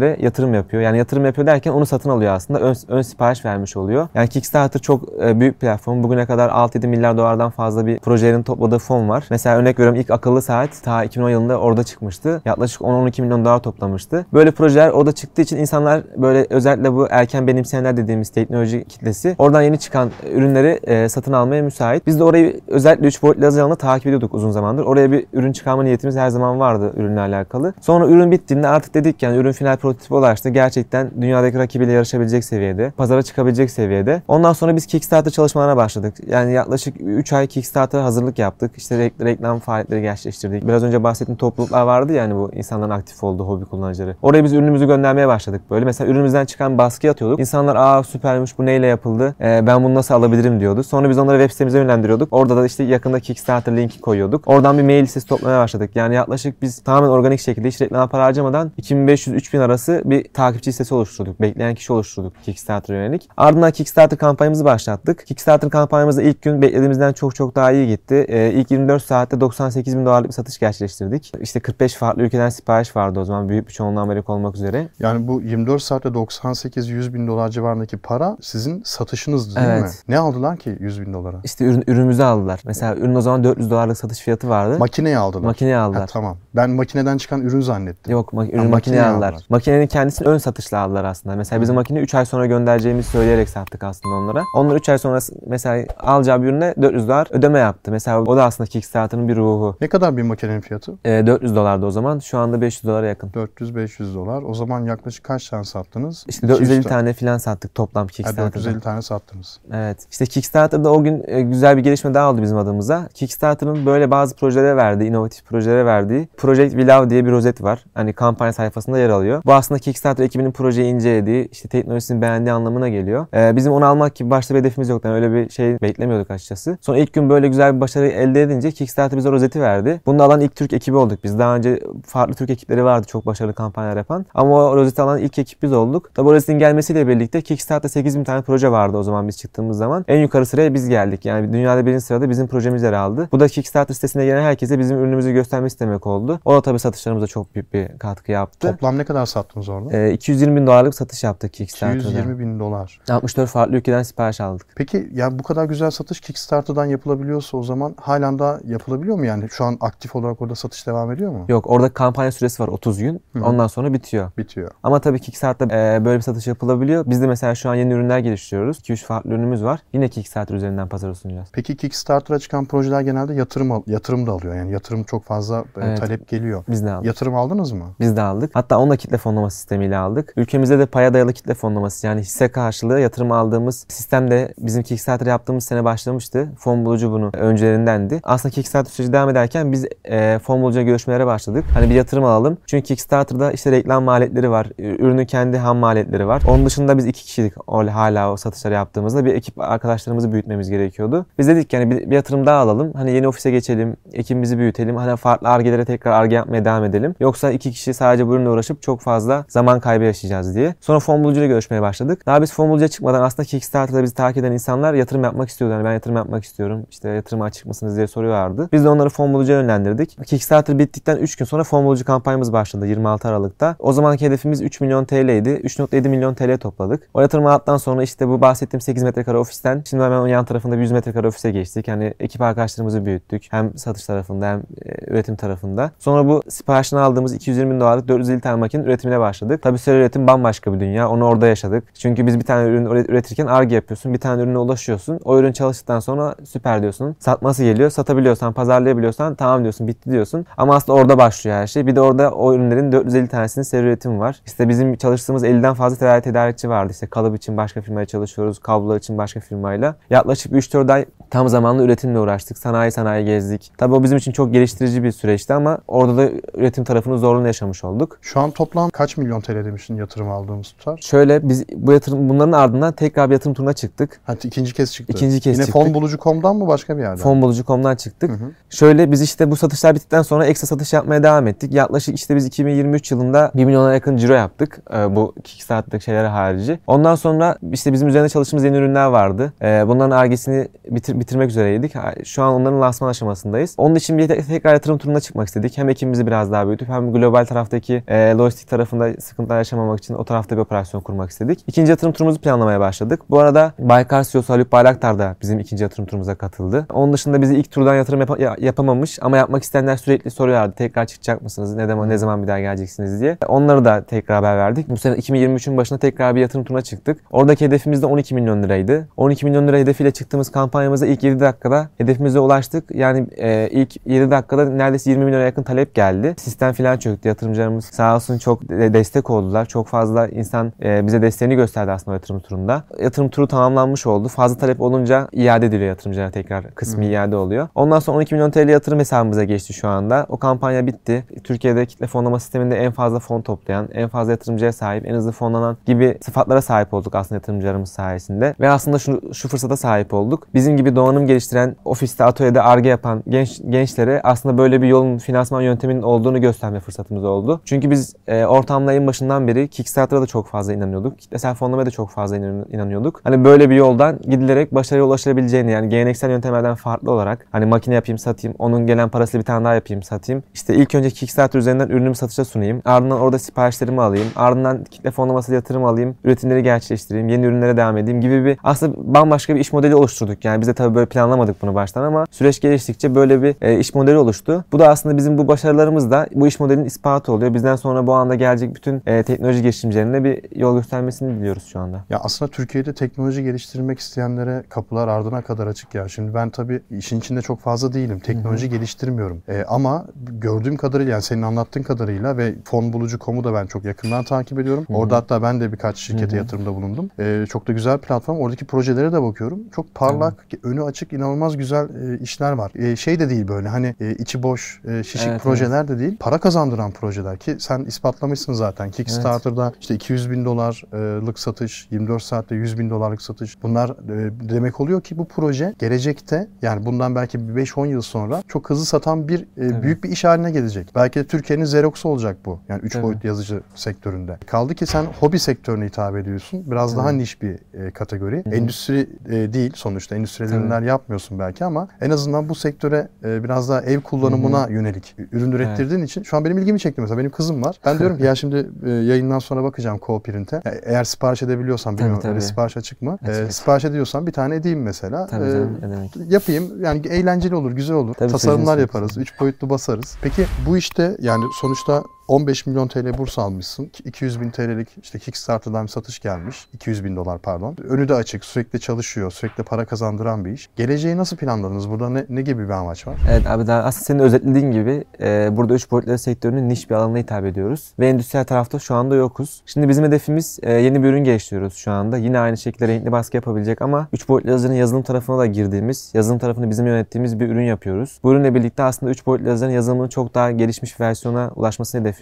teknolojilere 0.03 0.17
yatırım 0.23 0.53
yapıyor 0.53 0.83
yani 0.83 0.97
yatırım 0.97 1.25
yapıyor 1.25 1.47
derken 1.47 1.71
onu 1.71 1.85
satın 1.85 2.09
alıyor 2.09 2.33
aslında. 2.33 2.59
Ön, 2.59 2.75
ön 2.87 3.01
sipariş 3.01 3.45
vermiş 3.45 3.77
oluyor. 3.77 4.07
Yani 4.15 4.27
Kickstarter 4.27 4.81
çok 4.81 5.01
e, 5.23 5.39
büyük 5.39 5.59
platform. 5.59 6.03
Bugüne 6.03 6.25
kadar 6.25 6.49
6-7 6.49 6.87
milyar 6.87 7.17
dolardan 7.17 7.49
fazla 7.49 7.85
bir 7.85 7.99
projelerin 7.99 8.43
topladığı 8.43 8.79
fon 8.79 9.09
var. 9.09 9.27
Mesela 9.29 9.57
örnek 9.57 9.79
veriyorum 9.79 9.99
ilk 9.99 10.11
akıllı 10.11 10.41
saat 10.41 10.83
ta 10.83 11.03
2010 11.03 11.29
yılında 11.29 11.57
orada 11.59 11.83
çıkmıştı. 11.83 12.41
Yaklaşık 12.45 12.81
10-12 12.81 13.21
milyon 13.21 13.45
dolar 13.45 13.59
toplamıştı. 13.59 14.25
Böyle 14.33 14.51
projeler 14.51 14.89
orada 14.89 15.11
çıktığı 15.11 15.41
için 15.41 15.57
insanlar 15.57 16.01
böyle 16.17 16.47
özellikle 16.49 16.93
bu 16.93 17.07
erken 17.09 17.47
benimseyenler 17.47 17.97
dediğimiz 17.97 18.29
teknoloji 18.29 18.85
kitlesi 18.85 19.35
oradan 19.37 19.61
yeni 19.61 19.79
çıkan 19.79 20.11
ürünleri 20.33 20.79
e, 20.83 21.09
satın 21.09 21.33
almaya 21.33 21.63
müsait. 21.63 22.07
Biz 22.07 22.19
de 22.19 22.23
orayı 22.23 22.59
özellikle 22.67 23.07
3 23.07 23.23
boyutlu 23.23 23.43
yazı 23.43 23.61
alanında 23.61 23.75
takip 23.75 24.07
ediyorduk 24.07 24.33
uzun 24.33 24.51
zamandır. 24.51 24.83
Oraya 24.83 25.11
bir 25.11 25.25
ürün 25.33 25.51
çıkarma 25.51 25.83
niyetimiz 25.83 26.15
her 26.15 26.29
zaman 26.29 26.59
vardı 26.59 26.93
ürünle 26.97 27.19
alakalı. 27.19 27.73
Sonra 27.81 28.07
ürün 28.07 28.31
bittiğinde 28.31 28.67
artık 28.67 28.93
dedik 28.93 29.23
yani 29.23 29.37
ürün 29.37 29.51
final 29.51 29.77
prototipi 29.93 30.13
ulaştı. 30.13 30.49
Gerçekten 30.49 31.11
dünyadaki 31.21 31.57
rakibiyle 31.57 31.91
yarışabilecek 31.91 32.45
seviyede, 32.45 32.91
pazara 32.91 33.21
çıkabilecek 33.23 33.71
seviyede. 33.71 34.21
Ondan 34.27 34.53
sonra 34.53 34.75
biz 34.75 34.85
Kickstarter 34.85 35.31
çalışmalarına 35.31 35.77
başladık. 35.77 36.13
Yani 36.27 36.53
yaklaşık 36.53 36.95
3 36.99 37.33
ay 37.33 37.47
Kickstarter 37.47 37.99
hazırlık 37.99 38.39
yaptık. 38.39 38.71
İşte 38.77 39.11
reklam 39.21 39.59
faaliyetleri 39.59 40.01
gerçekleştirdik. 40.01 40.67
Biraz 40.67 40.83
önce 40.83 41.03
bahsettiğim 41.03 41.37
topluluklar 41.37 41.83
vardı 41.83 42.13
yani 42.13 42.35
bu 42.35 42.51
insanların 42.53 42.89
aktif 42.89 43.23
olduğu 43.23 43.47
hobi 43.47 43.65
kullanıcıları. 43.65 44.15
Oraya 44.21 44.43
biz 44.43 44.53
ürünümüzü 44.53 44.87
göndermeye 44.87 45.27
başladık 45.27 45.61
böyle. 45.71 45.85
Mesela 45.85 46.11
ürünümüzden 46.11 46.45
çıkan 46.45 46.77
baskı 46.77 47.09
atıyorduk. 47.09 47.39
İnsanlar 47.39 47.75
aa 47.75 48.03
süpermiş 48.03 48.57
bu 48.57 48.65
neyle 48.65 48.87
yapıldı? 48.87 49.35
Ee, 49.41 49.67
ben 49.67 49.83
bunu 49.83 49.95
nasıl 49.95 50.13
alabilirim 50.13 50.59
diyordu. 50.59 50.83
Sonra 50.83 51.09
biz 51.09 51.17
onları 51.17 51.37
web 51.37 51.51
sitemize 51.51 51.77
yönlendiriyorduk. 51.77 52.27
Orada 52.31 52.57
da 52.57 52.65
işte 52.65 52.83
yakında 52.83 53.19
Kickstarter 53.19 53.77
linki 53.77 54.01
koyuyorduk. 54.01 54.47
Oradan 54.47 54.77
bir 54.77 54.83
mail 54.83 55.03
listesi 55.03 55.27
toplamaya 55.27 55.59
başladık. 55.59 55.91
Yani 55.95 56.15
yaklaşık 56.15 56.61
biz 56.61 56.79
tamamen 56.79 57.09
organik 57.09 57.39
şekilde 57.39 57.67
hiç 57.67 57.81
reklam 57.81 58.09
para 58.09 58.23
harcamadan 58.23 58.71
2500-3000 58.81 59.59
arası 59.59 59.72
bir 60.05 60.33
takipçi 60.33 60.69
listesi 60.69 60.93
oluşturduk. 60.93 61.41
Bekleyen 61.41 61.75
kişi 61.75 61.93
oluşturduk 61.93 62.33
Kickstarter 62.43 62.95
yönelik. 62.95 63.29
Ardından 63.37 63.71
Kickstarter 63.71 64.19
kampanyamızı 64.19 64.65
başlattık. 64.65 65.27
Kickstarter 65.27 65.69
kampanyamızda 65.69 66.21
ilk 66.21 66.41
gün 66.41 66.61
beklediğimizden 66.61 67.13
çok 67.13 67.35
çok 67.35 67.55
daha 67.55 67.71
iyi 67.71 67.87
gitti. 67.87 68.25
Ee, 68.29 68.51
ilk 68.53 68.71
24 68.71 69.03
saatte 69.03 69.41
98 69.41 69.97
bin 69.97 70.05
dolarlık 70.05 70.27
bir 70.27 70.33
satış 70.33 70.59
gerçekleştirdik. 70.59 71.31
İşte 71.41 71.59
45 71.59 71.95
farklı 71.95 72.21
ülkeden 72.21 72.49
sipariş 72.49 72.95
vardı 72.95 73.19
o 73.19 73.25
zaman. 73.25 73.49
Büyük 73.49 73.67
bir 73.67 73.73
çoğunluğu 73.73 73.99
Amerika 73.99 74.33
olmak 74.33 74.55
üzere. 74.55 74.87
Yani 74.99 75.27
bu 75.27 75.41
24 75.41 75.81
saatte 75.81 76.09
98-100 76.09 77.13
bin 77.13 77.27
dolar 77.27 77.49
civarındaki 77.49 77.97
para 77.97 78.37
sizin 78.41 78.81
satışınızdı 78.85 79.55
değil 79.55 79.67
evet. 79.69 79.83
mi? 79.83 79.89
Ne 80.07 80.17
aldılar 80.17 80.57
ki 80.57 80.77
100 80.79 81.01
bin 81.01 81.13
dolara? 81.13 81.37
İşte 81.43 81.65
ürün, 81.65 81.83
ürünümüzü 81.87 82.23
aldılar. 82.23 82.61
Mesela 82.65 82.95
ürün 82.95 83.15
o 83.15 83.21
zaman 83.21 83.43
400 83.43 83.71
dolarlık 83.71 83.97
satış 83.97 84.19
fiyatı 84.19 84.49
vardı. 84.49 84.79
Makineyi 84.79 85.17
aldılar. 85.17 85.43
Makineyi 85.43 85.75
aldılar. 85.75 86.01
Ha, 86.01 86.07
tamam. 86.09 86.37
Ben 86.55 86.69
makineden 86.69 87.17
çıkan 87.17 87.41
ürün 87.41 87.61
zannettim. 87.61 88.11
Yok 88.11 88.33
ma- 88.33 88.49
ürün 88.49 88.57
ha, 88.57 88.69
makineyi 88.69 89.01
aldılar. 89.01 89.33
aldılar. 89.33 89.45
Makinenin 89.63 89.87
kendisini 89.87 90.27
ön 90.27 90.37
satışla 90.37 90.77
aldılar 90.77 91.03
aslında. 91.03 91.35
Mesela 91.35 91.61
bizim 91.61 91.75
makine 91.75 91.99
3 91.99 92.15
ay 92.15 92.25
sonra 92.25 92.45
göndereceğimizi 92.45 93.09
söyleyerek 93.09 93.49
sattık 93.49 93.83
aslında 93.83 94.15
onlara. 94.15 94.43
Onlar 94.55 94.75
3 94.75 94.89
ay 94.89 94.97
sonra 94.97 95.19
mesela 95.47 95.85
alacağı 95.99 96.41
bir 96.41 96.47
ürüne 96.47 96.73
400 96.81 97.07
dolar 97.07 97.27
ödeme 97.31 97.59
yaptı. 97.59 97.91
Mesela 97.91 98.21
o 98.21 98.37
da 98.37 98.43
aslında 98.43 98.67
Kickstarter'ın 98.67 99.27
bir 99.27 99.35
ruhu. 99.35 99.75
Ne 99.81 99.87
kadar 99.87 100.17
bir 100.17 100.21
makinenin 100.21 100.61
fiyatı? 100.61 100.93
E, 101.05 101.27
400 101.27 101.55
dolardı 101.55 101.85
o 101.85 101.91
zaman. 101.91 102.19
Şu 102.19 102.37
anda 102.37 102.61
500 102.61 102.83
dolara 102.83 103.07
yakın. 103.07 103.29
400-500 103.29 104.15
dolar. 104.15 104.43
O 104.43 104.53
zaman 104.53 104.85
yaklaşık 104.85 105.23
kaç 105.23 105.49
tane 105.49 105.63
sattınız? 105.63 106.25
İşte 106.27 106.47
450 106.47 106.83
tane 106.83 107.13
falan 107.13 107.37
sattık 107.37 107.75
toplam 107.75 108.07
Kickstarter'da. 108.07 108.55
450 108.55 108.81
tane 108.81 109.01
sattınız. 109.01 109.59
Evet. 109.73 109.97
İşte 110.11 110.25
Kickstarter'da 110.25 110.91
o 110.91 111.03
gün 111.03 111.23
e, 111.27 111.41
güzel 111.41 111.77
bir 111.77 111.83
gelişme 111.83 112.13
daha 112.13 112.31
oldu 112.31 112.41
bizim 112.41 112.57
adımıza. 112.57 113.09
Kickstarter'ın 113.13 113.85
böyle 113.85 114.11
bazı 114.11 114.35
projelere 114.35 114.75
verdiği, 114.75 115.09
inovatif 115.09 115.45
projelere 115.45 115.85
verdiği 115.85 116.27
Project 116.37 116.71
We 116.71 116.87
Love 116.87 117.09
diye 117.09 117.25
bir 117.25 117.31
rozet 117.31 117.63
var. 117.63 117.85
Hani 117.93 118.13
kampanya 118.13 118.53
sayfasında 118.53 118.97
yer 118.97 119.09
alıyor. 119.09 119.41
Bu 119.45 119.52
Aslında 119.53 119.79
Kickstarter 119.79 120.23
ekibinin 120.23 120.51
projeyi 120.51 120.93
incelediği, 120.93 121.47
işte 121.51 121.69
teknolojisini 121.69 122.21
beğendiği 122.21 122.53
anlamına 122.53 122.89
geliyor. 122.89 123.25
Ee, 123.33 123.55
bizim 123.55 123.73
onu 123.73 123.85
almak 123.85 124.15
gibi 124.15 124.29
başta 124.29 124.55
bir 124.55 124.59
hedefimiz 124.59 124.89
yoktu. 124.89 125.07
Yani 125.07 125.15
öyle 125.15 125.33
bir 125.33 125.49
şey 125.49 125.81
beklemiyorduk 125.81 126.31
açıkçası. 126.31 126.77
Sonra 126.81 126.97
ilk 126.97 127.13
gün 127.13 127.29
böyle 127.29 127.47
güzel 127.47 127.75
bir 127.75 127.81
başarı 127.81 128.07
elde 128.07 128.41
edince 128.41 128.71
Kickstarter 128.71 129.17
bize 129.17 129.31
rozeti 129.31 129.61
verdi. 129.61 130.01
Bunu 130.05 130.23
alan 130.23 130.41
ilk 130.41 130.55
Türk 130.55 130.73
ekibi 130.73 130.97
olduk 130.97 131.19
biz. 131.23 131.39
Daha 131.39 131.55
önce 131.55 131.79
farklı 132.05 132.33
Türk 132.33 132.49
ekipleri 132.49 132.83
vardı 132.83 133.07
çok 133.07 133.25
başarılı 133.25 133.53
kampanyalar 133.53 133.97
yapan. 133.97 134.25
Ama 134.33 134.65
o 134.65 134.75
rozeti 134.75 135.01
alan 135.01 135.19
ilk 135.19 135.39
ekip 135.39 135.63
biz 135.63 135.73
olduk. 135.73 136.11
Tabi 136.15 136.29
o 136.29 136.33
rozetin 136.33 136.59
gelmesiyle 136.59 137.07
birlikte 137.07 137.41
Kickstarter 137.41 137.89
8000 137.89 138.23
tane 138.23 138.41
proje 138.41 138.71
vardı 138.71 138.97
o 138.97 139.03
zaman 139.03 139.27
biz 139.27 139.37
çıktığımız 139.37 139.77
zaman. 139.77 140.05
En 140.07 140.19
yukarı 140.19 140.45
sıraya 140.45 140.73
biz 140.73 140.89
geldik. 140.89 141.25
Yani 141.25 141.53
dünyada 141.53 141.85
birinci 141.85 142.01
sırada 142.01 142.29
bizim 142.29 142.47
projemiz 142.47 142.83
yer 142.83 142.93
aldı. 142.93 143.29
Bu 143.31 143.39
da 143.39 143.47
Kickstarter 143.47 143.93
sitesine 143.93 144.25
gelen 144.25 144.41
herkese 144.41 144.79
bizim 144.79 144.97
ürünümüzü 144.97 145.31
göstermesi 145.31 145.79
demek 145.79 146.07
oldu. 146.07 146.39
O 146.45 146.53
da 146.53 146.61
tabii 146.61 146.79
satışlarımıza 146.79 147.27
çok 147.27 147.55
büyük 147.55 147.73
bir 147.73 147.97
katkı 147.97 148.31
yaptı. 148.31 148.71
Toplam 148.71 148.97
ne 148.97 149.03
kadar 149.03 149.25
sattınız 149.25 149.42
orada? 149.69 149.97
Ee, 149.97 150.13
220 150.13 150.55
bin 150.55 150.67
dolarlık 150.67 150.95
satış 150.95 151.23
yaptık 151.23 151.53
Kickstarter'da. 151.53 151.99
220 152.09 152.39
bin 152.39 152.59
dolar. 152.59 152.99
64 153.09 153.49
farklı 153.49 153.75
ülkeden 153.75 154.03
sipariş 154.03 154.41
aldık. 154.41 154.67
Peki 154.75 155.09
yani 155.13 155.39
bu 155.39 155.43
kadar 155.43 155.65
güzel 155.65 155.91
satış 155.91 156.19
Kickstarter'dan 156.21 156.85
yapılabiliyorsa 156.85 157.57
o 157.57 157.63
zaman 157.63 157.95
halen 158.01 158.39
daha 158.39 158.59
yapılabiliyor 158.67 159.17
mu 159.17 159.25
yani? 159.25 159.45
Şu 159.49 159.63
an 159.63 159.77
aktif 159.81 160.15
olarak 160.15 160.41
orada 160.41 160.55
satış 160.55 160.87
devam 160.87 161.11
ediyor 161.11 161.31
mu? 161.31 161.45
Yok 161.49 161.65
orada 161.69 161.89
kampanya 161.93 162.31
süresi 162.31 162.63
var 162.63 162.67
30 162.67 162.97
gün. 162.99 163.21
Hı. 163.35 163.43
Ondan 163.45 163.67
sonra 163.67 163.93
bitiyor. 163.93 164.31
Bitiyor. 164.37 164.71
Ama 164.83 164.99
tabii 165.01 165.19
Kickstarter'da 165.19 165.73
e, 165.95 166.05
böyle 166.05 166.17
bir 166.17 166.21
satış 166.23 166.47
yapılabiliyor. 166.47 167.05
Biz 167.07 167.21
de 167.21 167.27
mesela 167.27 167.55
şu 167.55 167.69
an 167.69 167.75
yeni 167.75 167.93
ürünler 167.93 168.19
geliştiriyoruz. 168.19 168.77
2-3 168.79 169.05
farklı 169.05 169.29
ürünümüz 169.29 169.63
var. 169.63 169.79
Yine 169.93 170.09
Kickstarter 170.09 170.55
üzerinden 170.55 170.87
pazara 170.89 171.15
sunacağız. 171.15 171.47
Peki 171.53 171.77
Kickstarter'a 171.77 172.39
çıkan 172.39 172.65
projeler 172.65 173.01
genelde 173.01 173.33
yatırım 173.33 173.71
al- 173.71 173.83
yatırım 173.87 174.27
da 174.27 174.31
alıyor. 174.31 174.55
Yani 174.55 174.71
yatırım 174.71 175.03
çok 175.03 175.23
fazla 175.23 175.59
e, 175.59 175.63
Evet. 175.81 175.99
talep 175.99 176.27
geliyor. 176.27 176.63
Biz 176.69 176.85
de 176.85 176.91
aldık. 176.91 177.05
Yatırım 177.07 177.35
aldınız 177.35 177.71
mı? 177.71 177.85
Biz 177.99 178.15
de 178.17 178.21
aldık. 178.21 178.51
Hatta 178.53 178.77
onunla 178.79 178.95
kitle 178.95 179.17
fonlama 179.33 179.49
sistemiyle 179.49 179.97
aldık. 179.97 180.33
Ülkemizde 180.37 180.79
de 180.79 180.85
paya 180.85 181.13
dayalı 181.13 181.33
kitle 181.33 181.53
fonlaması 181.53 182.07
yani 182.07 182.21
hisse 182.21 182.47
karşılığı 182.47 182.99
yatırım 182.99 183.31
aldığımız 183.31 183.85
sistem 183.87 184.31
de 184.31 184.53
bizim 184.57 184.83
Kickstarter 184.83 185.25
yaptığımız 185.25 185.65
sene 185.65 185.83
başlamıştı. 185.83 186.49
Fon 186.57 186.85
bulucu 186.85 187.11
bunu 187.11 187.29
öncelerindendi. 187.33 188.19
Aslında 188.23 188.53
Kickstarter 188.53 188.91
süreci 188.91 189.13
devam 189.13 189.29
ederken 189.29 189.71
biz 189.71 189.85
e, 190.05 190.39
fon 190.39 190.61
bulucuya 190.61 190.85
görüşmelere 190.85 191.25
başladık. 191.25 191.65
Hani 191.73 191.89
bir 191.89 191.95
yatırım 191.95 192.23
alalım. 192.23 192.57
Çünkü 192.67 192.83
Kickstarter'da 192.83 193.51
işte 193.51 193.71
reklam 193.71 194.03
maliyetleri 194.03 194.49
var. 194.49 194.67
Ürünün 194.77 195.25
kendi 195.25 195.57
ham 195.57 195.77
maliyetleri 195.77 196.27
var. 196.27 196.43
Onun 196.47 196.65
dışında 196.65 196.97
biz 196.97 197.05
iki 197.05 197.23
kişilik 197.23 197.53
hala 197.67 198.31
o 198.31 198.37
satışları 198.37 198.73
yaptığımızda 198.73 199.25
bir 199.25 199.33
ekip 199.33 199.59
arkadaşlarımızı 199.59 200.31
büyütmemiz 200.31 200.69
gerekiyordu. 200.69 201.25
Biz 201.37 201.47
dedik 201.47 201.73
yani 201.73 201.91
bir, 201.91 202.09
bir 202.09 202.15
yatırım 202.15 202.45
daha 202.45 202.59
alalım. 202.59 202.93
Hani 202.93 203.11
yeni 203.11 203.27
ofise 203.27 203.51
geçelim. 203.51 203.97
Ekibimizi 204.13 204.57
büyütelim. 204.57 204.95
Hani 204.95 205.17
farklı 205.17 205.49
argelere 205.49 205.85
tekrar 205.85 206.11
arge 206.11 206.35
yapmaya 206.35 206.65
devam 206.65 206.83
edelim. 206.83 207.15
Yoksa 207.19 207.51
iki 207.51 207.71
kişi 207.71 207.93
sadece 207.93 208.27
bu 208.27 208.35
ürünle 208.35 208.49
uğraşıp 208.49 208.81
çok 208.81 209.01
fazla 209.01 209.22
zaman 209.47 209.79
kaybı 209.79 210.03
yaşayacağız 210.03 210.55
diye. 210.55 210.75
Sonra 210.81 210.99
fon 210.99 211.23
bulucuyla 211.23 211.47
görüşmeye 211.47 211.81
başladık. 211.81 212.25
Daha 212.25 212.41
biz 212.41 212.53
fon 212.53 212.69
bulucuya 212.69 212.87
çıkmadan 212.87 213.21
aslında 213.21 213.45
Kickstarter'da 213.45 214.03
bizi 214.03 214.13
takip 214.13 214.37
eden 214.37 214.51
insanlar 214.51 214.93
yatırım 214.93 215.23
yapmak 215.23 215.49
istiyordu. 215.49 215.73
Yani 215.73 215.85
ben 215.85 215.93
yatırım 215.93 216.15
yapmak 216.15 216.43
istiyorum. 216.43 216.85
İşte 216.91 217.09
yatırıma 217.09 217.45
açık 217.45 217.65
mısınız 217.65 217.95
diye 217.95 218.07
soruyorlardı. 218.07 218.69
Biz 218.71 218.83
de 218.83 218.89
onları 218.89 219.09
fon 219.09 219.33
bulucuya 219.33 219.59
yönlendirdik. 219.59 220.17
Kickstarter 220.25 220.79
bittikten 220.79 221.17
3 221.17 221.35
gün 221.35 221.45
sonra 221.45 221.63
fon 221.63 221.85
bulucu 221.85 222.05
kampanyamız 222.05 222.53
başladı 222.53 222.87
26 222.87 223.27
Aralık'ta. 223.27 223.75
O 223.79 223.93
zamanki 223.93 224.25
hedefimiz 224.25 224.61
3 224.61 224.81
milyon 224.81 225.05
TL'ydi. 225.05 225.49
3.7 225.49 226.09
milyon 226.09 226.33
TL 226.33 226.57
topladık. 226.57 227.09
O 227.13 227.21
yatırımı 227.21 227.51
aldıktan 227.51 227.77
sonra 227.77 228.03
işte 228.03 228.27
bu 228.27 228.41
bahsettiğim 228.41 228.81
8 228.81 229.03
metrekare 229.03 229.37
ofisten 229.37 229.83
şimdi 229.89 230.03
hemen 230.03 230.19
o 230.19 230.25
yan 230.25 230.45
tarafında 230.45 230.75
bir 230.75 230.81
100 230.81 230.91
metrekare 230.91 231.27
ofise 231.27 231.51
geçtik. 231.51 231.87
Yani 231.87 232.13
ekip 232.19 232.41
arkadaşlarımızı 232.41 233.05
büyüttük. 233.05 233.43
Hem 233.49 233.77
satış 233.77 234.05
tarafında 234.05 234.47
hem 234.47 234.59
e, 234.59 235.11
üretim 235.11 235.35
tarafında. 235.35 235.91
Sonra 235.99 236.27
bu 236.27 236.41
siparişini 236.49 236.99
aldığımız 236.99 237.33
220 237.33 237.73
bin 237.73 237.79
dolarlık 237.79 238.07
450 238.07 238.41
tane 238.41 238.55
makinenin 238.55 238.87
üretimine 238.87 239.12
başladık. 239.19 239.61
Tabii 239.63 239.77
seri 239.77 239.97
üretim 239.97 240.27
bambaşka 240.27 240.73
bir 240.73 240.79
dünya. 240.79 241.09
Onu 241.09 241.25
orada 241.25 241.47
yaşadık. 241.47 241.83
Çünkü 241.93 242.27
biz 242.27 242.39
bir 242.39 242.45
tane 242.45 242.69
ürün 242.69 242.85
üret- 242.85 243.11
üretirken 243.11 243.47
arge 243.47 243.75
yapıyorsun. 243.75 244.13
Bir 244.13 244.19
tane 244.19 244.41
ürüne 244.41 244.57
ulaşıyorsun. 244.57 245.19
O 245.25 245.39
ürün 245.39 245.51
çalıştıktan 245.51 245.99
sonra 245.99 246.35
süper 246.43 246.81
diyorsun. 246.81 247.15
Satması 247.19 247.63
geliyor. 247.63 247.89
Satabiliyorsan, 247.89 248.53
pazarlayabiliyorsan 248.53 249.35
tamam 249.35 249.61
diyorsun, 249.63 249.87
bitti 249.87 250.11
diyorsun. 250.11 250.45
Ama 250.57 250.75
aslında 250.75 250.99
orada 250.99 251.17
başlıyor 251.17 251.57
her 251.57 251.67
şey. 251.67 251.87
Bir 251.87 251.95
de 251.95 252.01
orada 252.01 252.31
o 252.31 252.53
ürünlerin 252.53 252.91
450 252.91 253.27
tanesinin 253.27 253.63
seri 253.63 253.85
üretimi 253.87 254.19
var. 254.19 254.41
İşte 254.45 254.69
bizim 254.69 254.95
çalıştığımız 254.95 255.43
50'den 255.43 255.73
fazla 255.73 255.97
tedarik 255.97 256.23
tedarikçi 256.23 256.69
vardı. 256.69 256.91
İşte 256.93 257.07
kalıp 257.07 257.35
için 257.35 257.57
başka 257.57 257.81
firmaya 257.81 258.05
çalışıyoruz. 258.05 258.59
Kablolar 258.59 258.97
için 258.97 259.17
başka 259.17 259.39
firmayla. 259.39 259.95
Yaklaşık 260.09 260.51
3-4 260.51 260.93
ay 260.93 261.05
tam 261.29 261.49
zamanlı 261.49 261.83
üretimle 261.83 262.19
uğraştık. 262.19 262.57
Sanayi 262.57 262.91
sanayi 262.91 263.25
gezdik. 263.25 263.71
Tabii 263.77 263.95
o 263.95 264.03
bizim 264.03 264.17
için 264.17 264.31
çok 264.31 264.53
geliştirici 264.53 265.03
bir 265.03 265.11
süreçti 265.11 265.53
ama 265.53 265.77
orada 265.87 266.17
da 266.17 266.29
üretim 266.53 266.83
tarafının 266.83 267.17
zorluğunu 267.17 267.47
yaşamış 267.47 267.83
olduk. 267.83 268.17
Şu 268.21 268.39
an 268.39 268.51
toplam 268.51 268.89
kaç 268.89 269.02
milyon 269.17 269.41
TL 269.41 269.65
demiştin 269.65 269.95
yatırım 269.95 270.29
aldığımız 270.31 270.67
tutar? 270.71 270.97
Şöyle 271.01 271.49
biz 271.49 271.65
bu 271.75 271.91
yatırım 271.93 272.29
bunların 272.29 272.51
ardından 272.51 272.93
tekrar 272.93 273.29
bir 273.29 273.33
yatırım 273.33 273.53
turuna 273.53 273.73
çıktık. 273.73 274.19
Ha, 274.23 274.35
ikinci 274.43 274.73
kez 274.73 274.93
çıktı. 274.93 275.13
İkinci 275.13 275.39
kez 275.39 275.55
Yine 275.57 275.65
çıktık. 275.65 275.83
fonbulucu.com'dan 275.83 276.55
mı 276.55 276.67
başka 276.67 276.97
bir 276.97 277.01
yerden? 277.01 277.17
Fonbulucu.com'dan 277.17 277.95
çıktık. 277.95 278.29
Hı 278.29 278.33
hı. 278.33 278.51
Şöyle 278.69 279.11
biz 279.11 279.21
işte 279.21 279.51
bu 279.51 279.55
satışlar 279.55 279.95
bittikten 279.95 280.21
sonra 280.21 280.45
ekstra 280.45 280.67
satış 280.67 280.93
yapmaya 280.93 281.23
devam 281.23 281.47
ettik. 281.47 281.73
Yaklaşık 281.73 282.15
işte 282.15 282.35
biz 282.35 282.45
2023 282.45 283.11
yılında 283.11 283.51
1 283.55 283.65
milyona 283.65 283.93
yakın 283.93 284.17
ciro 284.17 284.33
yaptık. 284.33 284.79
e, 284.93 285.15
bu 285.15 285.35
Kickstarter'daki 285.43 286.03
şeyler 286.03 286.25
harici. 286.25 286.79
Ondan 286.87 287.15
sonra 287.15 287.57
işte 287.71 287.93
bizim 287.93 288.07
üzerinde 288.07 288.29
çalıştığımız 288.29 288.63
yeni 288.65 288.77
ürünler 288.77 289.05
vardı. 289.05 289.53
E, 289.61 289.83
bunların 289.87 290.11
argesini 290.11 290.67
bitir, 290.89 291.19
bitirmek 291.19 291.49
üzereydik. 291.49 291.93
Şu 292.23 292.43
an 292.43 292.53
onların 292.53 292.81
lansman 292.81 293.09
aşamasındayız. 293.09 293.75
Onun 293.77 293.95
için 293.95 294.17
bir 294.17 294.27
te- 294.27 294.41
tekrar 294.43 294.73
yatırım 294.73 294.97
turuna 294.97 295.19
çıkmak 295.19 295.47
istedik. 295.47 295.77
Hem 295.77 295.89
ekibimizi 295.89 296.27
biraz 296.27 296.51
daha 296.51 296.67
büyütüp 296.67 296.89
hem 296.89 297.13
global 297.13 297.45
taraftaki 297.45 298.03
e, 298.07 298.33
lojistik 298.37 298.69
tarafında 298.99 299.21
sıkıntılar 299.21 299.57
yaşamamak 299.57 299.99
için 299.99 300.13
o 300.13 300.23
tarafta 300.23 300.55
bir 300.55 300.61
operasyon 300.61 301.01
kurmak 301.01 301.29
istedik. 301.29 301.63
İkinci 301.67 301.89
yatırım 301.89 302.13
turumuzu 302.13 302.41
planlamaya 302.41 302.79
başladık. 302.79 303.21
Bu 303.29 303.39
arada 303.39 303.73
Baykar 303.79 304.23
CEO'su 304.23 304.53
Haluk 304.53 304.71
Bayraktar 304.71 305.19
da 305.19 305.35
bizim 305.41 305.59
ikinci 305.59 305.83
yatırım 305.83 306.05
turumuza 306.05 306.35
katıldı. 306.35 306.85
Onun 306.93 307.13
dışında 307.13 307.41
bizi 307.41 307.55
ilk 307.55 307.71
turdan 307.71 307.95
yatırım 307.95 308.21
yapa- 308.21 308.41
ya- 308.41 308.55
yapamamış 308.59 309.19
ama 309.21 309.37
yapmak 309.37 309.63
isteyenler 309.63 309.97
sürekli 309.97 310.31
soruyorlardı. 310.31 310.75
Tekrar 310.75 311.05
çıkacak 311.05 311.41
mısınız? 311.41 311.75
Ne 311.75 311.87
zaman 311.87 312.09
ne 312.09 312.17
zaman 312.17 312.43
bir 312.43 312.47
daha 312.47 312.59
geleceksiniz 312.59 313.21
diye. 313.21 313.37
Onları 313.47 313.85
da 313.85 314.03
tekrar 314.03 314.35
haber 314.35 314.57
verdik. 314.57 314.89
Bu 314.89 314.97
sene 314.97 315.15
2023'ün 315.15 315.77
başında 315.77 315.99
tekrar 315.99 316.35
bir 316.35 316.41
yatırım 316.41 316.65
turuna 316.65 316.81
çıktık. 316.81 317.19
Oradaki 317.31 317.65
hedefimiz 317.65 318.01
de 318.01 318.05
12 318.05 318.35
milyon 318.35 318.63
liraydı. 318.63 319.07
12 319.17 319.45
milyon 319.45 319.67
lira 319.67 319.77
hedefiyle 319.77 320.11
çıktığımız 320.11 320.51
kampanyamıza 320.51 321.05
ilk 321.05 321.23
7 321.23 321.39
dakikada 321.39 321.89
hedefimize 321.97 322.39
ulaştık. 322.39 322.95
Yani 322.95 323.27
e, 323.37 323.69
ilk 323.71 324.07
7 324.07 324.31
dakikada 324.31 324.65
neredeyse 324.65 325.09
20 325.09 325.25
milyona 325.25 325.43
yakın 325.43 325.63
talep 325.63 325.95
geldi. 325.95 326.33
Sistem 326.37 326.73
filan 326.73 326.97
çöktü. 326.97 327.27
Yatırımcılarımız 327.27 327.85
sağ 327.85 328.15
olsun 328.15 328.37
çok 328.37 328.69
destek 328.93 329.29
oldular. 329.29 329.65
Çok 329.65 329.87
fazla 329.87 330.27
insan 330.27 330.73
e, 330.83 331.07
bize 331.07 331.21
desteğini 331.21 331.55
gösterdi 331.55 331.91
aslında 331.91 332.15
yatırım 332.15 332.39
turunda. 332.39 332.83
Yatırım 332.99 333.29
turu 333.29 333.47
tamamlanmış 333.47 334.05
oldu. 334.07 334.27
Fazla 334.27 334.57
talep 334.57 334.81
olunca 334.81 335.27
iade 335.31 335.65
ediliyor 335.65 335.89
yatırımcılara 335.89 336.31
tekrar. 336.31 336.75
Kısmi 336.75 337.07
iade 337.07 337.35
oluyor. 337.35 337.67
Ondan 337.75 337.99
sonra 337.99 338.17
12 338.17 338.35
milyon 338.35 338.51
TL 338.51 338.69
yatırım 338.69 338.99
hesabımıza 338.99 339.43
geçti 339.43 339.73
şu 339.73 339.87
anda. 339.87 340.25
O 340.29 340.37
kampanya 340.37 340.87
bitti. 340.87 341.25
Türkiye'de 341.43 341.85
kitle 341.85 342.07
fonlama 342.07 342.39
sisteminde 342.39 342.75
en 342.75 342.91
fazla 342.91 343.19
fon 343.19 343.41
toplayan, 343.41 343.89
en 343.93 344.09
fazla 344.09 344.31
yatırımcıya 344.31 344.73
sahip, 344.73 345.07
en 345.07 345.13
hızlı 345.15 345.31
fonlanan 345.31 345.77
gibi 345.85 346.17
sıfatlara 346.21 346.61
sahip 346.61 346.93
olduk 346.93 347.15
aslında 347.15 347.35
yatırımcılarımız 347.35 347.89
sayesinde. 347.89 348.55
Ve 348.59 348.69
aslında 348.69 348.99
şu, 348.99 349.33
şu 349.33 349.47
fırsata 349.47 349.77
sahip 349.77 350.13
olduk. 350.13 350.47
Bizim 350.53 350.77
gibi 350.77 350.95
donanım 350.95 351.27
geliştiren, 351.27 351.75
ofiste, 351.85 352.23
atölyede 352.23 352.61
arge 352.61 352.89
yapan 352.89 353.23
genç 353.29 353.61
gençlere 353.69 354.21
aslında 354.23 354.57
böyle 354.57 354.81
bir 354.81 354.87
yolun, 354.87 355.17
finansman 355.17 355.61
yönteminin 355.61 356.01
olduğunu 356.01 356.41
gösterme 356.41 356.79
fırsatımız 356.79 357.23
oldu. 357.23 357.61
Çünkü 357.65 357.91
biz 357.91 358.15
e, 358.27 358.45
ortamda 358.63 358.93
en 358.93 359.07
başından 359.07 359.47
beri 359.47 359.67
Kickstarter'a 359.67 360.21
da 360.21 360.25
çok 360.25 360.47
fazla 360.47 360.73
inanıyorduk. 360.73 361.19
Kitlesel 361.19 361.55
fonlamaya 361.55 361.85
da 361.85 361.91
çok 361.91 362.09
fazla 362.09 362.37
inan- 362.37 362.65
inanıyorduk. 362.71 363.21
Hani 363.23 363.45
böyle 363.45 363.69
bir 363.69 363.75
yoldan 363.75 364.19
gidilerek 364.21 364.75
başarıya 364.75 365.05
ulaşılabileceğini 365.05 365.71
yani 365.71 365.89
geleneksel 365.89 366.29
yöntemlerden 366.29 366.75
farklı 366.75 367.11
olarak 367.11 367.45
hani 367.51 367.65
makine 367.65 367.95
yapayım 367.95 368.17
satayım, 368.17 368.55
onun 368.59 368.87
gelen 368.87 369.09
parasıyla 369.09 369.39
bir 369.41 369.45
tane 369.45 369.65
daha 369.65 369.75
yapayım 369.75 370.03
satayım. 370.03 370.43
İşte 370.53 370.75
ilk 370.75 370.95
önce 370.95 371.09
Kickstarter 371.09 371.59
üzerinden 371.59 371.87
ürünümü 371.87 372.15
satışa 372.15 372.45
sunayım. 372.45 372.81
Ardından 372.85 373.19
orada 373.19 373.39
siparişlerimi 373.39 374.01
alayım. 374.01 374.27
Ardından 374.35 374.83
kitle 374.83 375.11
fonlaması 375.11 375.53
yatırım 375.53 375.85
alayım. 375.85 376.15
Üretimleri 376.23 376.63
gerçekleştireyim. 376.63 377.29
Yeni 377.29 377.45
ürünlere 377.45 377.77
devam 377.77 377.97
edeyim 377.97 378.21
gibi 378.21 378.45
bir 378.45 378.57
aslında 378.63 378.93
bambaşka 379.15 379.55
bir 379.55 379.59
iş 379.59 379.73
modeli 379.73 379.95
oluşturduk. 379.95 380.45
Yani 380.45 380.61
biz 380.61 380.67
de 380.67 380.73
tabii 380.73 380.95
böyle 380.95 381.05
planlamadık 381.05 381.61
bunu 381.61 381.75
baştan 381.75 382.03
ama 382.03 382.25
süreç 382.31 382.61
geliştikçe 382.61 383.15
böyle 383.15 383.41
bir 383.43 383.55
e, 383.61 383.79
iş 383.79 383.95
modeli 383.95 384.17
oluştu. 384.17 384.65
Bu 384.71 384.79
da 384.79 384.87
aslında 384.89 385.17
bizim 385.17 385.37
bu 385.37 385.47
başarılarımız 385.47 386.11
da 386.11 386.27
bu 386.35 386.47
iş 386.47 386.59
modelinin 386.59 386.85
ispatı 386.85 387.31
oluyor. 387.31 387.53
Bizden 387.53 387.75
sonra 387.75 388.07
bu 388.07 388.13
anda 388.13 388.35
gelecek 388.53 388.75
bütün 388.75 389.01
e, 389.05 389.23
teknoloji 389.23 389.61
girişimcilerine 389.61 390.23
bir 390.23 390.59
yol 390.59 390.75
göstermesini 390.77 391.39
diliyoruz 391.39 391.63
şu 391.65 391.79
anda. 391.79 392.05
Ya 392.09 392.19
aslında 392.19 392.51
Türkiye'de 392.51 392.93
teknoloji 392.93 393.43
geliştirmek 393.43 393.99
isteyenlere 393.99 394.63
kapılar 394.69 395.07
ardına 395.07 395.41
kadar 395.41 395.67
açık 395.67 395.95
ya. 395.95 396.09
Şimdi 396.09 396.33
ben 396.33 396.49
tabii 396.49 396.81
işin 396.91 397.19
içinde 397.19 397.41
çok 397.41 397.59
fazla 397.59 397.93
değilim. 397.93 398.19
Teknoloji 398.19 398.69
geliştirmiyorum. 398.69 399.41
Ee, 399.49 399.63
ama 399.67 400.05
gördüğüm 400.15 400.77
kadarıyla 400.77 401.11
yani 401.11 401.21
senin 401.21 401.41
anlattığın 401.41 401.83
kadarıyla 401.83 402.37
ve 402.37 402.55
fonbulucu.com'u 402.65 403.43
da 403.43 403.53
ben 403.53 403.65
çok 403.65 403.85
yakından 403.85 404.23
takip 404.23 404.59
ediyorum. 404.59 404.85
Orada 404.89 405.15
hatta 405.15 405.41
ben 405.41 405.61
de 405.61 405.71
birkaç 405.71 405.97
şirkete 405.97 406.37
yatırımda 406.37 406.75
bulundum. 406.75 407.09
Ee, 407.19 407.45
çok 407.49 407.67
da 407.67 407.73
güzel 407.73 407.97
platform. 407.97 408.37
Oradaki 408.37 408.65
projelere 408.65 409.13
de 409.13 409.21
bakıyorum. 409.21 409.59
Çok 409.75 409.95
parlak, 409.95 410.33
önü 410.63 410.83
açık, 410.83 411.13
inanılmaz 411.13 411.57
güzel 411.57 411.89
e, 411.89 412.19
işler 412.19 412.51
var. 412.51 412.71
E, 412.75 412.95
şey 412.95 413.19
de 413.19 413.29
değil 413.29 413.47
böyle 413.47 413.67
hani 413.67 413.95
e, 413.99 414.11
içi 414.11 414.43
boş, 414.43 414.81
e, 414.87 415.03
şişik 415.03 415.27
Evet, 415.27 415.41
projeler 415.41 415.87
de 415.87 415.99
değil. 415.99 416.17
Para 416.19 416.37
kazandıran 416.37 416.91
projeler 416.91 417.37
ki 417.37 417.55
sen 417.59 417.85
ispatlamışsın 417.85 418.42
bilirsin 418.43 418.53
zaten. 418.53 418.91
Kickstarter'da 418.91 419.65
evet. 419.65 419.75
işte 419.81 419.95
200 419.95 420.31
bin 420.31 420.45
dolarlık 420.45 421.39
satış, 421.39 421.87
24 421.91 422.23
saatte 422.23 422.55
100 422.55 422.79
bin 422.79 422.89
dolarlık 422.89 423.21
satış. 423.21 423.63
Bunlar 423.63 423.89
e, 423.89 424.31
demek 424.49 424.79
oluyor 424.79 425.01
ki 425.01 425.17
bu 425.17 425.27
proje 425.27 425.73
gelecekte 425.79 426.47
yani 426.61 426.85
bundan 426.85 427.15
belki 427.15 427.39
bir 427.39 427.65
5-10 427.65 427.87
yıl 427.87 428.01
sonra 428.01 428.43
çok 428.47 428.69
hızlı 428.69 428.85
satan 428.85 429.27
bir 429.27 429.45
e, 429.57 429.83
büyük 429.83 430.03
bir 430.03 430.09
iş 430.09 430.23
haline 430.23 430.51
gelecek. 430.51 430.95
Belki 430.95 431.19
de 431.19 431.27
Türkiye'nin 431.27 431.65
Xerox'u 431.65 432.09
olacak 432.09 432.37
bu. 432.45 432.59
Yani 432.69 432.81
3 432.81 433.01
boyutlu 433.01 433.27
yazıcı 433.27 433.61
sektöründe. 433.75 434.37
Kaldı 434.45 434.75
ki 434.75 434.85
sen 434.85 435.05
hobi 435.19 435.39
sektörüne 435.39 435.85
hitap 435.85 436.15
ediyorsun. 436.15 436.71
Biraz 436.71 436.91
Tabii. 436.91 437.01
daha 437.01 437.11
niş 437.11 437.41
bir 437.41 437.59
e, 437.73 437.91
kategori. 437.91 438.45
Hı-hı. 438.45 438.55
Endüstri 438.55 439.09
değil 439.53 439.71
sonuçta. 439.75 440.15
Endüstriyel 440.15 440.53
ürünler 440.53 440.81
yapmıyorsun 440.81 441.39
belki 441.39 441.65
ama 441.65 441.87
en 442.01 442.09
azından 442.09 442.49
bu 442.49 442.55
sektöre 442.55 443.07
biraz 443.23 443.69
daha 443.69 443.81
ev 443.81 444.01
kullanımına 444.01 444.63
Hı-hı. 444.63 444.73
yönelik 444.73 445.15
ürün 445.31 445.51
ürettirdiğin 445.51 445.99
evet. 445.99 446.09
için 446.09 446.23
şu 446.23 446.37
an 446.37 446.45
benim 446.45 446.57
ilgimi 446.57 446.79
çekti 446.79 447.01
mesela. 447.01 447.17
Benim 447.17 447.31
kızım 447.31 447.63
var. 447.63 447.75
Ben 447.85 447.99
diyorum 447.99 448.17
ki 448.17 448.23
ya 448.23 448.32
şimdi 448.35 448.69
e, 448.85 448.89
yayından 448.89 449.39
sonra 449.39 449.63
bakacağım 449.63 449.97
Co-Print'e. 449.97 450.61
Yani 450.65 450.79
eğer 450.83 451.03
sipariş 451.03 451.43
edebiliyorsan 451.43 451.97
bilmiyorum 451.97 452.21
tabii, 452.21 452.33
tabii. 452.33 452.41
sipariş 452.41 452.77
açık 452.77 453.01
mı? 453.01 453.17
Açık, 453.23 453.49
e, 453.49 453.51
sipariş 453.51 453.85
ediyorsan 453.85 454.27
bir 454.27 454.31
tane 454.31 454.55
edeyim 454.55 454.81
mesela. 454.81 455.27
Tabii 455.27 455.51
canım, 455.51 455.77
e, 455.79 455.81
demek. 455.81 456.31
Yapayım. 456.31 456.83
Yani 456.83 457.07
eğlenceli 457.07 457.55
olur, 457.55 457.71
güzel 457.71 457.95
olur. 457.95 458.13
Tabii 458.13 458.31
Tasarımlar 458.31 458.77
yaparız. 458.77 459.17
Üç 459.17 459.39
boyutlu 459.39 459.69
basarız. 459.69 460.17
Peki 460.21 460.45
bu 460.67 460.77
işte 460.77 461.17
yani 461.19 461.43
sonuçta 461.61 462.03
15 462.27 462.65
milyon 462.65 462.87
TL 462.87 463.17
burs 463.17 463.39
almışsın. 463.39 463.91
200 464.05 464.41
bin 464.41 464.49
TL'lik 464.49 464.87
işte 465.03 465.19
Kickstarter'dan 465.19 465.83
bir 465.83 465.91
satış 465.91 466.19
gelmiş. 466.19 466.67
200 466.73 467.03
bin 467.03 467.15
dolar 467.15 467.39
pardon. 467.39 467.77
Önü 467.89 468.07
de 468.07 468.13
açık. 468.13 468.45
Sürekli 468.45 468.79
çalışıyor. 468.79 469.31
Sürekli 469.31 469.63
para 469.63 469.85
kazandıran 469.85 470.45
bir 470.45 470.51
iş. 470.51 470.69
Geleceği 470.75 471.17
nasıl 471.17 471.37
planladınız? 471.37 471.89
Burada 471.89 472.09
ne, 472.09 472.25
ne 472.29 472.41
gibi 472.41 472.63
bir 472.63 472.73
amaç 472.73 473.07
var? 473.07 473.15
Evet 473.31 473.47
abi 473.47 473.67
daha 473.67 473.83
aslında 473.83 474.05
senin 474.05 474.19
özetlediğin 474.19 474.71
gibi 474.71 475.03
e, 475.19 475.57
burada 475.57 475.73
3 475.73 475.91
boyutlu 475.91 476.17
sektörünün 476.17 476.69
niş 476.69 476.89
bir 476.89 476.95
alanına 476.95 477.17
hitap 477.17 477.45
ediyoruz. 477.45 477.93
Ve 477.99 478.07
endüstriyel 478.07 478.45
tarafta 478.45 478.79
şu 478.79 478.95
anda 478.95 479.15
yokuz. 479.15 479.63
Şimdi 479.65 479.89
bizim 479.89 480.05
hedefimiz 480.05 480.59
e, 480.63 480.73
yeni 480.73 481.03
bir 481.03 481.09
ürün 481.09 481.23
geliştiriyoruz 481.23 481.73
şu 481.73 481.91
anda. 481.91 482.17
Yine 482.17 482.39
aynı 482.39 482.57
şekilde 482.57 482.87
renkli 482.87 483.11
baskı 483.11 483.37
yapabilecek 483.37 483.81
ama 483.81 484.07
3 484.13 484.29
boyutlu 484.29 484.49
yazıcının 484.49 484.75
yazılım 484.77 485.03
tarafına 485.03 485.37
da 485.37 485.45
girdiğimiz, 485.45 486.11
yazılım 486.13 486.39
tarafını 486.39 486.69
bizim 486.69 486.87
yönettiğimiz 486.87 487.39
bir 487.39 487.49
ürün 487.49 487.65
yapıyoruz. 487.65 488.19
Bu 488.23 488.31
ürünle 488.31 488.55
birlikte 488.55 488.83
aslında 488.83 489.11
3 489.11 489.25
boyutlu 489.25 489.47
yazıcının 489.47 489.73
yazılımının 489.73 490.09
çok 490.09 490.35
daha 490.35 490.51
gelişmiş 490.51 490.99
versiyona 490.99 491.51
ulaşmasını 491.55 492.01
hedefliyoruz. 492.01 492.12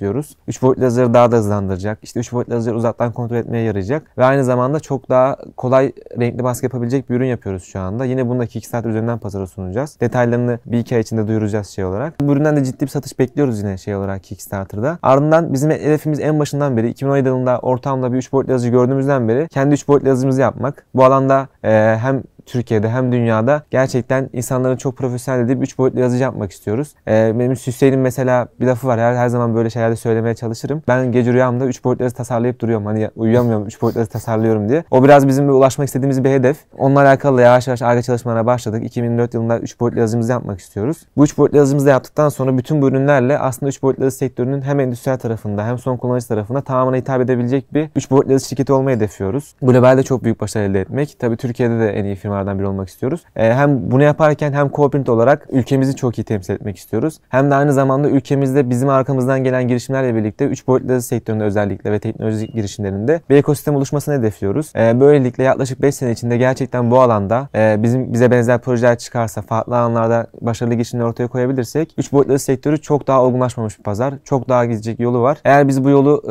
3 0.47 0.61
boyutlu 0.61 0.71
boyutlu 0.71 0.83
lazeri 0.83 1.13
daha 1.13 1.31
da 1.31 1.37
hızlandıracak. 1.37 1.99
İşte 2.01 2.19
3 2.19 2.33
boyutlu 2.33 2.53
lazeri 2.53 2.75
uzaktan 2.75 3.11
kontrol 3.11 3.37
etmeye 3.37 3.63
yarayacak. 3.63 4.17
Ve 4.17 4.25
aynı 4.25 4.43
zamanda 4.43 4.79
çok 4.79 5.09
daha 5.09 5.37
kolay 5.57 5.91
renkli 6.19 6.43
baskı 6.43 6.65
yapabilecek 6.65 7.09
bir 7.09 7.15
ürün 7.15 7.25
yapıyoruz 7.25 7.63
şu 7.63 7.79
anda. 7.79 8.05
Yine 8.05 8.29
bunu 8.29 8.39
da 8.39 8.45
Kickstarter 8.45 8.89
üzerinden 8.89 9.19
pazara 9.19 9.47
sunacağız. 9.47 9.97
Detaylarını 10.01 10.59
bir 10.65 10.79
iki 10.79 10.95
ay 10.95 11.01
içinde 11.01 11.27
duyuracağız 11.27 11.67
şey 11.67 11.85
olarak. 11.85 12.21
Bu 12.21 12.31
üründen 12.31 12.55
de 12.55 12.63
ciddi 12.63 12.81
bir 12.81 12.89
satış 12.89 13.19
bekliyoruz 13.19 13.59
yine 13.59 13.77
şey 13.77 13.95
olarak 13.95 14.23
Kickstarter'da. 14.23 14.99
Ardından 15.01 15.53
bizim 15.53 15.71
hedefimiz 15.71 16.19
en 16.19 16.39
başından 16.39 16.77
beri 16.77 16.89
2017 16.89 17.27
yılında 17.27 17.59
ortamda 17.59 18.13
bir 18.13 18.17
3 18.17 18.31
boyutlu 18.31 18.51
yazıcı 18.51 18.71
gördüğümüzden 18.71 19.27
beri 19.27 19.47
kendi 19.47 19.73
3 19.73 19.87
boyutlu 19.87 20.07
yazıcımızı 20.07 20.41
yapmak. 20.41 20.85
Bu 20.95 21.03
alanda 21.05 21.47
e, 21.63 21.97
hem 22.01 22.23
Türkiye'de 22.45 22.89
hem 22.89 23.11
dünyada 23.11 23.63
gerçekten 23.71 24.29
insanların 24.33 24.77
çok 24.77 24.97
profesyonel 24.97 25.43
dediği 25.43 25.61
bir 25.61 25.65
üç 25.65 25.77
boyutlu 25.77 25.99
yazıcı 25.99 26.23
yapmak 26.23 26.51
istiyoruz. 26.51 26.95
Ee, 27.07 27.31
benim 27.39 27.51
Hüseyin'in 27.51 27.99
mesela 27.99 28.47
bir 28.59 28.65
lafı 28.65 28.87
var. 28.87 28.99
Her, 28.99 29.15
her 29.15 29.27
zaman 29.27 29.55
böyle 29.55 29.69
şeylerde 29.69 29.95
söylemeye 29.95 30.35
çalışırım. 30.35 30.83
Ben 30.87 31.11
gece 31.11 31.33
rüyamda 31.33 31.65
üç 31.65 31.83
boyutlu 31.83 32.03
yazı 32.03 32.15
tasarlayıp 32.15 32.59
duruyorum. 32.59 32.85
Hani 32.85 33.09
uyuyamıyorum 33.15 33.67
üç 33.67 33.81
boyutlu 33.81 33.99
yazı 33.99 34.11
tasarlıyorum 34.11 34.69
diye. 34.69 34.83
O 34.91 35.03
biraz 35.03 35.27
bizim 35.27 35.47
bir 35.47 35.53
ulaşmak 35.53 35.87
istediğimiz 35.87 36.23
bir 36.23 36.29
hedef. 36.29 36.57
Onunla 36.77 36.99
alakalı 36.99 37.41
yavaş 37.41 37.67
yavaş 37.67 37.81
aile 37.81 38.01
çalışmalarına 38.01 38.45
başladık. 38.45 38.83
2004 38.85 39.33
yılında 39.33 39.59
üç 39.59 39.79
boyutlu 39.79 39.99
yazıcımızı 39.99 40.31
yapmak 40.31 40.59
istiyoruz. 40.59 40.97
Bu 41.17 41.23
üç 41.23 41.37
boyutlu 41.37 41.57
yazıcımızı 41.57 41.89
yaptıktan 41.89 42.29
sonra 42.29 42.57
bütün 42.57 42.81
bu 42.81 42.87
ürünlerle 42.87 43.39
aslında 43.39 43.69
üç 43.69 43.83
boyutlu 43.83 44.03
yazı 44.03 44.17
sektörünün 44.17 44.61
hem 44.61 44.79
endüstriyel 44.79 45.19
tarafında 45.19 45.65
hem 45.65 45.77
son 45.77 45.97
kullanıcı 45.97 46.27
tarafında 46.27 46.61
tamamına 46.61 46.95
hitap 46.95 47.21
edebilecek 47.21 47.73
bir 47.73 47.89
üç 47.95 48.11
boyutlu 48.11 48.31
yazı 48.31 48.47
şirketi 48.47 48.73
olmayı 48.73 48.97
hedefliyoruz. 48.97 49.55
Globalde 49.61 50.03
çok 50.03 50.23
büyük 50.23 50.41
başarı 50.41 50.63
elde 50.63 50.81
etmek. 50.81 51.19
Tabii 51.19 51.37
Türkiye'de 51.37 51.79
de 51.79 51.89
en 51.89 52.05
iyi 52.05 52.15
firmalardan 52.31 52.59
biri 52.59 52.67
olmak 52.67 52.89
istiyoruz. 52.89 53.23
E, 53.35 53.53
hem 53.53 53.91
bunu 53.91 54.03
yaparken 54.03 54.53
hem 54.53 54.71
Coprint 54.71 55.09
olarak 55.09 55.47
ülkemizi 55.51 55.95
çok 55.95 56.19
iyi 56.19 56.23
temsil 56.23 56.53
etmek 56.53 56.77
istiyoruz. 56.77 57.19
Hem 57.29 57.51
de 57.51 57.55
aynı 57.55 57.73
zamanda 57.73 58.09
ülkemizde 58.09 58.69
bizim 58.69 58.89
arkamızdan 58.89 59.43
gelen 59.43 59.67
girişimlerle 59.67 60.15
birlikte 60.15 60.45
3 60.45 60.67
boyutlu 60.67 61.01
sektöründe 61.01 61.43
özellikle 61.43 61.91
ve 61.91 61.99
teknoloji 61.99 62.47
girişimlerinde 62.47 63.21
bir 63.29 63.35
ekosistem 63.35 63.75
oluşmasını 63.75 64.15
hedefliyoruz. 64.15 64.73
E, 64.75 64.99
böylelikle 64.99 65.43
yaklaşık 65.43 65.81
5 65.81 65.95
sene 65.95 66.11
içinde 66.11 66.37
gerçekten 66.37 66.91
bu 66.91 67.01
alanda 67.01 67.49
e, 67.55 67.83
bizim 67.83 68.13
bize 68.13 68.31
benzer 68.31 68.61
projeler 68.61 68.97
çıkarsa, 68.97 69.41
farklı 69.41 69.77
alanlarda 69.77 70.27
başarılı 70.41 70.73
girişimler 70.73 71.05
ortaya 71.05 71.27
koyabilirsek 71.27 71.93
3 71.97 72.11
boyutlu 72.11 72.39
sektörü 72.39 72.81
çok 72.81 73.07
daha 73.07 73.23
olgunlaşmamış 73.23 73.79
bir 73.79 73.83
pazar. 73.83 74.13
Çok 74.23 74.49
daha 74.49 74.65
gidecek 74.65 74.99
yolu 74.99 75.21
var. 75.21 75.37
Eğer 75.43 75.67
biz 75.67 75.83
bu 75.83 75.89
yolu 75.89 76.21